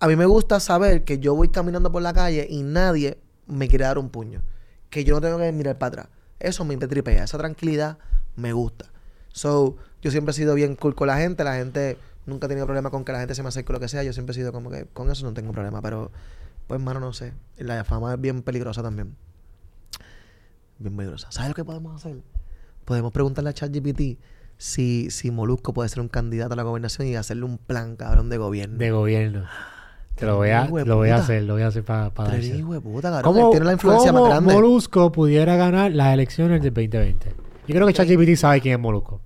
[0.00, 3.68] a mí me gusta saber que yo voy caminando por la calle y nadie me
[3.68, 4.42] quiere dar un puño.
[4.90, 6.08] Que yo no tengo que mirar para atrás.
[6.38, 7.24] Eso me tripea.
[7.24, 7.98] Esa tranquilidad
[8.36, 8.86] me gusta.
[9.32, 11.42] So, yo siempre he sido bien cool con la gente.
[11.44, 13.80] La gente nunca ha tenido problema con que la gente se me acerque o lo
[13.80, 14.02] que sea.
[14.02, 15.82] Yo siempre he sido como que con eso no tengo problema.
[15.82, 16.12] Pero,
[16.68, 17.34] pues, mano, no sé.
[17.56, 19.16] La fama es bien peligrosa también.
[20.78, 21.30] Bien peligrosa.
[21.32, 22.22] ¿Sabes lo que podemos hacer?
[22.84, 24.18] Podemos preguntarle a ChatGPT
[24.56, 28.30] si, si Molusco puede ser un candidato a la gobernación y hacerle un plan, cabrón,
[28.30, 28.78] de gobierno.
[28.78, 29.44] De gobierno.
[30.18, 32.28] Te lo voy a, lo voy a hacer, lo voy a hacer para pa
[32.82, 34.52] puta, ¿Cómo, tiene la influencia más grande.
[34.52, 37.34] Molusco pudiera ganar las elecciones del 2020?
[37.68, 39.20] Yo creo que ChatGPT sabe quién es Molusco.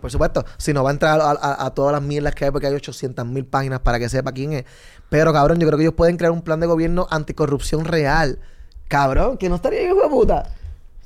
[0.00, 2.74] Por, supuesto, si no va a entrar a, todas las mierdas que hay porque hay
[2.74, 4.64] 800 mil páginas para que sepa quién es.
[5.08, 8.40] Pero cabrón, yo creo que ellos pueden crear un plan de gobierno anticorrupción real.
[8.88, 10.50] Cabrón, que no estaría hijo de puta.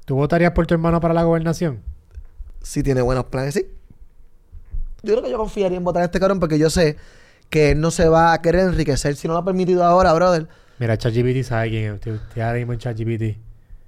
[0.06, 1.82] ¿Tú votarías por tu hermano para la gobernación?
[2.62, 3.66] Si tiene buenos planes, sí.
[5.02, 6.96] Yo creo que yo confiaría en votar a este cabrón porque yo sé
[7.50, 10.48] que él no se va a querer enriquecer si no lo ha permitido ahora, brother.
[10.78, 12.00] Mira, ChatGPT sabe quién es.
[12.00, 13.38] Te, te en ChatGPT.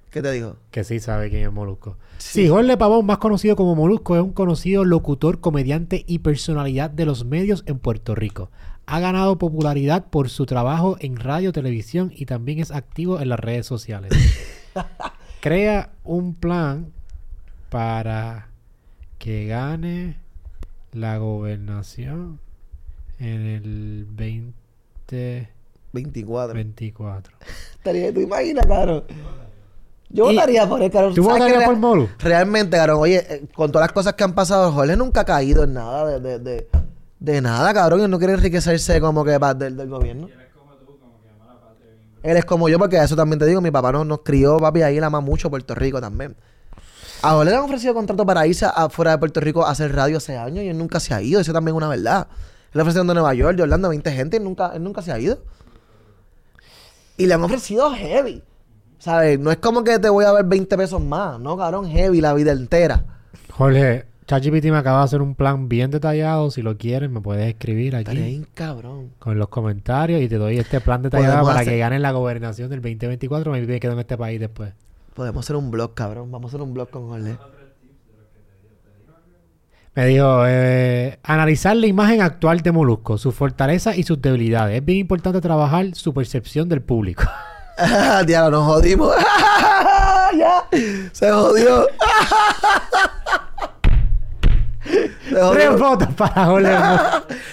[0.09, 0.57] ¿Qué te dijo?
[0.71, 1.97] Que sí sabe quién es Molusco.
[2.17, 7.05] Sí, Jorge Pavón, más conocido como Molusco, es un conocido locutor, comediante y personalidad de
[7.05, 8.49] los medios en Puerto Rico.
[8.87, 13.39] Ha ganado popularidad por su trabajo en radio, televisión y también es activo en las
[13.39, 14.11] redes sociales.
[15.41, 16.91] Crea un plan
[17.69, 18.49] para
[19.19, 20.17] que gane
[20.91, 22.39] la gobernación
[23.19, 25.49] en el 20...
[25.91, 26.53] 24.
[26.53, 27.33] 24.
[28.13, 29.03] ¿Tú imaginas, cabrón?
[30.09, 31.13] Yo votaría por él, cabrón.
[31.13, 32.09] ¿Tú votarías por Molu?
[32.19, 32.97] Realmente, cabrón.
[32.99, 36.05] Oye, eh, con todas las cosas que han pasado, Jorge nunca ha caído en nada
[36.05, 36.67] de, de, de,
[37.19, 38.01] de nada, cabrón.
[38.01, 40.27] Él no quiere enriquecerse como que del, del gobierno.
[40.27, 41.91] Él es como tú, como que ama la patria.
[42.23, 44.81] Él es como yo, porque eso también te digo, mi papá nos, nos crió, papi,
[44.81, 46.35] ahí él ama mucho Puerto Rico también.
[47.21, 50.17] A Jorge le han ofrecido contrato para irse afuera de Puerto Rico a hacer radio
[50.17, 51.39] hace años y él nunca se ha ido.
[51.41, 52.27] Eso también es una verdad.
[52.73, 55.19] Le ofrecieron de Nueva York, de Orlando, 20 gente y nunca, él nunca se ha
[55.19, 55.39] ido.
[57.17, 58.43] Y le han ofrecido heavy.
[58.99, 59.39] ¿Sabes?
[59.39, 61.89] No es como que te voy a ver 20 pesos más, ¿no, cabrón?
[61.89, 63.05] Heavy la vida entera.
[63.51, 66.51] Jorge, ChatGPT me acaba de hacer un plan bien detallado.
[66.51, 68.15] Si lo quieres, me puedes escribir aquí.
[68.15, 69.11] Bien, cabrón.
[69.17, 72.81] Con los comentarios y te doy este plan detallado para que ganen la gobernación del
[72.81, 73.51] 2024.
[73.51, 74.73] Me quedo en este país después.
[75.15, 76.31] Podemos hacer un blog, cabrón.
[76.31, 77.37] Vamos a hacer un blog con Jorge.
[79.99, 84.77] Me dijo, eh, analizar la imagen actual de Molusco, su fortaleza y sus debilidades.
[84.77, 87.23] Es bien importante trabajar su percepción del público.
[88.25, 89.13] Diablo, nos jodimos.
[90.37, 90.65] ya,
[91.11, 91.85] se jodió.
[95.51, 96.77] Tres votos para Jorge.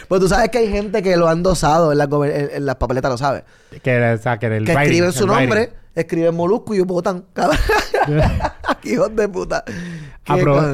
[0.07, 3.11] pues tú sabes que hay gente que lo han dosado en, la, en, las papeletas,
[3.11, 3.43] ¿lo sabes?
[3.83, 7.25] Que, o sea, que, el que escriben su nombre, escriben Molusco y votan.
[8.85, 9.65] Hijos de puta.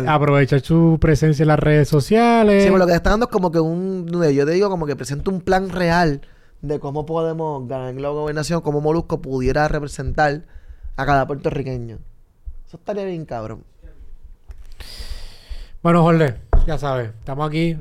[0.07, 2.63] aprovechar su presencia en las redes sociales.
[2.63, 4.07] Sí, pero lo que está dando es como que un...
[4.33, 6.23] Yo te digo como que presento un plan real
[6.61, 10.43] de cómo podemos ganar la gobernación, cómo Molusco pudiera representar
[10.97, 11.99] a cada puertorriqueño.
[12.67, 13.65] Eso estaría bien, cabrón.
[15.83, 17.77] Bueno, Jorge, ya sabes, estamos aquí.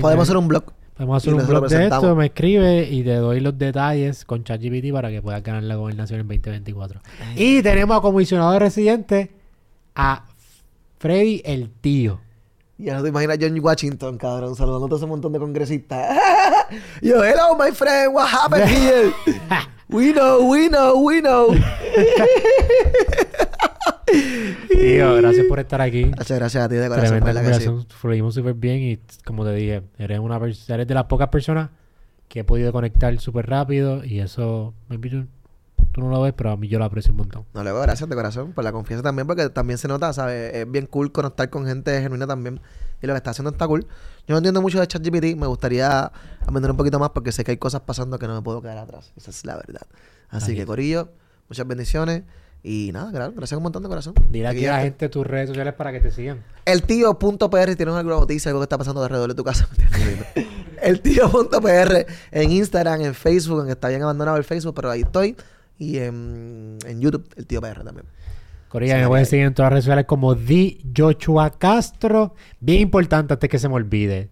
[0.00, 0.75] podemos hacer un blog.
[0.96, 4.90] Podemos hacer un blog de esto, me escribe y te doy los detalles con ChatGPT
[4.92, 7.00] para que puedas ganar la gobernación en 2024.
[7.36, 9.30] Y tenemos a comisionado residente
[9.94, 10.24] a
[10.98, 12.20] Freddy el tío.
[12.78, 16.16] Ya no te imaginas John Washington, cabrón, saludando a ese montón de congresistas.
[17.02, 19.12] Yo, hello, my friend, what happened here?
[19.88, 21.48] we know, we know, we know.
[24.68, 26.04] Tío, gracias por estar aquí.
[26.06, 27.20] Muchas gracias a ti de corazón.
[27.22, 31.70] Tremenda Fluimos súper bien y, como te dije, eres, una eres de las pocas personas
[32.28, 34.74] que he podido conectar súper rápido y eso,
[35.92, 37.44] tú no lo ves, pero a mí yo lo aprecio un montón.
[37.54, 40.54] No, le doy gracias de corazón por la confianza también, porque también se nota, ¿sabes?
[40.54, 42.60] Es bien cool conectar con gente genuina también.
[43.02, 43.86] Y lo que está haciendo está cool.
[44.26, 47.52] Yo no entiendo mucho de ChatGPT, me gustaría aprender un poquito más porque sé que
[47.52, 49.12] hay cosas pasando que no me puedo quedar atrás.
[49.16, 49.86] Esa es la verdad.
[50.28, 51.10] Así que, Corillo,
[51.48, 52.24] muchas bendiciones.
[52.68, 54.12] Y nada, gracias un montón de corazón.
[54.28, 56.42] Dile aquí a la gente tus redes sociales para que te sigan.
[56.64, 59.68] El tío.pr, si tienes alguna noticia, algo que está pasando alrededor de tu casa.
[60.82, 65.36] el tío.pr en Instagram, en Facebook, en está bien abandonado el Facebook, pero ahí estoy
[65.78, 68.06] y en, YouTube, el tío PR también.
[68.68, 72.34] Corilla, me pueden seguir en todas las redes sociales como Di Joshua Castro.
[72.58, 74.30] Bien importante antes que se me olvide.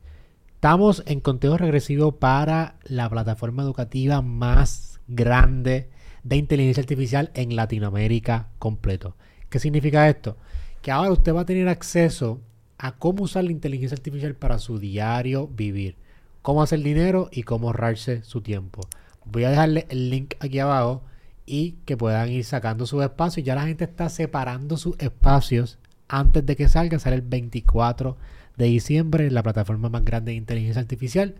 [0.54, 5.93] Estamos en conteo regresivo para la plataforma educativa más grande
[6.24, 9.16] de inteligencia artificial en Latinoamérica completo.
[9.48, 10.36] ¿Qué significa esto?
[10.82, 12.40] Que ahora usted va a tener acceso
[12.78, 15.96] a cómo usar la inteligencia artificial para su diario vivir,
[16.42, 18.80] cómo hacer dinero y cómo ahorrarse su tiempo.
[19.24, 21.02] Voy a dejarle el link aquí abajo
[21.46, 23.46] y que puedan ir sacando sus espacios.
[23.46, 26.98] Ya la gente está separando sus espacios antes de que salga.
[26.98, 28.16] Sale el 24
[28.56, 31.36] de diciembre en la plataforma más grande de inteligencia artificial.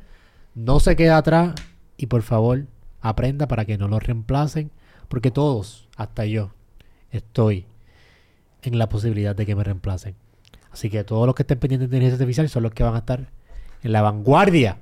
[0.55, 1.55] No se quede atrás
[1.97, 2.67] y por favor
[3.05, 4.71] aprenda para que no lo reemplacen.
[5.09, 6.51] Porque todos, hasta yo,
[7.13, 7.67] estoy
[8.63, 10.17] en la posibilidad de que me reemplacen.
[10.73, 12.99] Así que todos los que estén pendientes de inteligencia artificial son los que van a
[12.99, 13.29] estar
[13.83, 14.79] en la vanguardia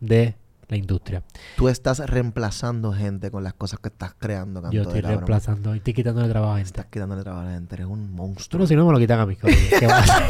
[0.00, 0.34] de
[0.68, 1.22] la industria.
[1.56, 5.94] Tú estás reemplazando gente con las cosas que estás creando, canto Yo estoy reemplazando, estoy
[5.94, 6.68] quitándole trabajo a gente.
[6.68, 7.74] Estás quitándole trabajo a la gente.
[7.76, 8.60] Eres un monstruo.
[8.60, 9.36] no, si no me lo quitan a mí.
[9.36, 9.54] coño.
[9.78, 10.22] ¿Qué a hacer?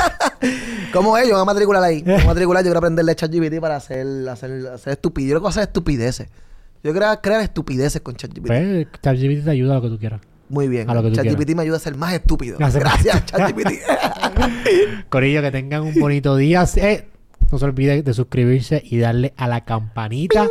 [0.93, 1.27] ¿Cómo es?
[1.27, 2.03] Yo voy a matricular ahí.
[2.03, 2.63] Voy a matricular.
[2.63, 5.41] Yo quiero aprenderle ChatGPT para hacer, hacer, hacer estupidez.
[5.41, 6.29] Yo hacer estupideces.
[6.85, 8.47] Yo quiero crear estupideces con ChatGPT.
[8.47, 10.21] Pues, ChatGPT te ayuda a lo que tú quieras.
[10.51, 10.89] Muy bien.
[10.91, 11.57] a lo que tú ChatGPT quieras.
[11.57, 12.59] me ayuda a ser más estúpido.
[12.61, 13.71] A ser Gracias, más- ChatGPT.
[15.09, 16.67] Corillo, que tengan un bonito día.
[16.77, 17.09] Eh,
[17.51, 20.47] no se olviden de suscribirse y darle a la campanita.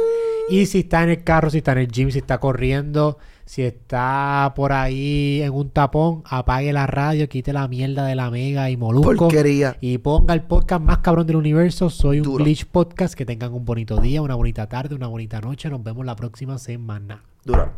[0.50, 3.64] Y si está en el carro, si está en el gym, si está corriendo, si
[3.64, 8.70] está por ahí en un tapón, apague la radio, quite la mierda de la mega
[8.70, 9.28] y molusco.
[9.28, 9.78] Porquería.
[9.82, 11.90] Y ponga el podcast más cabrón del universo.
[11.90, 12.44] Soy un Duro.
[12.44, 13.14] Glitch Podcast.
[13.16, 15.70] Que tengan un bonito día, una bonita tarde, una bonita noche.
[15.70, 17.24] Nos vemos la próxima semana.
[17.44, 17.72] Duro.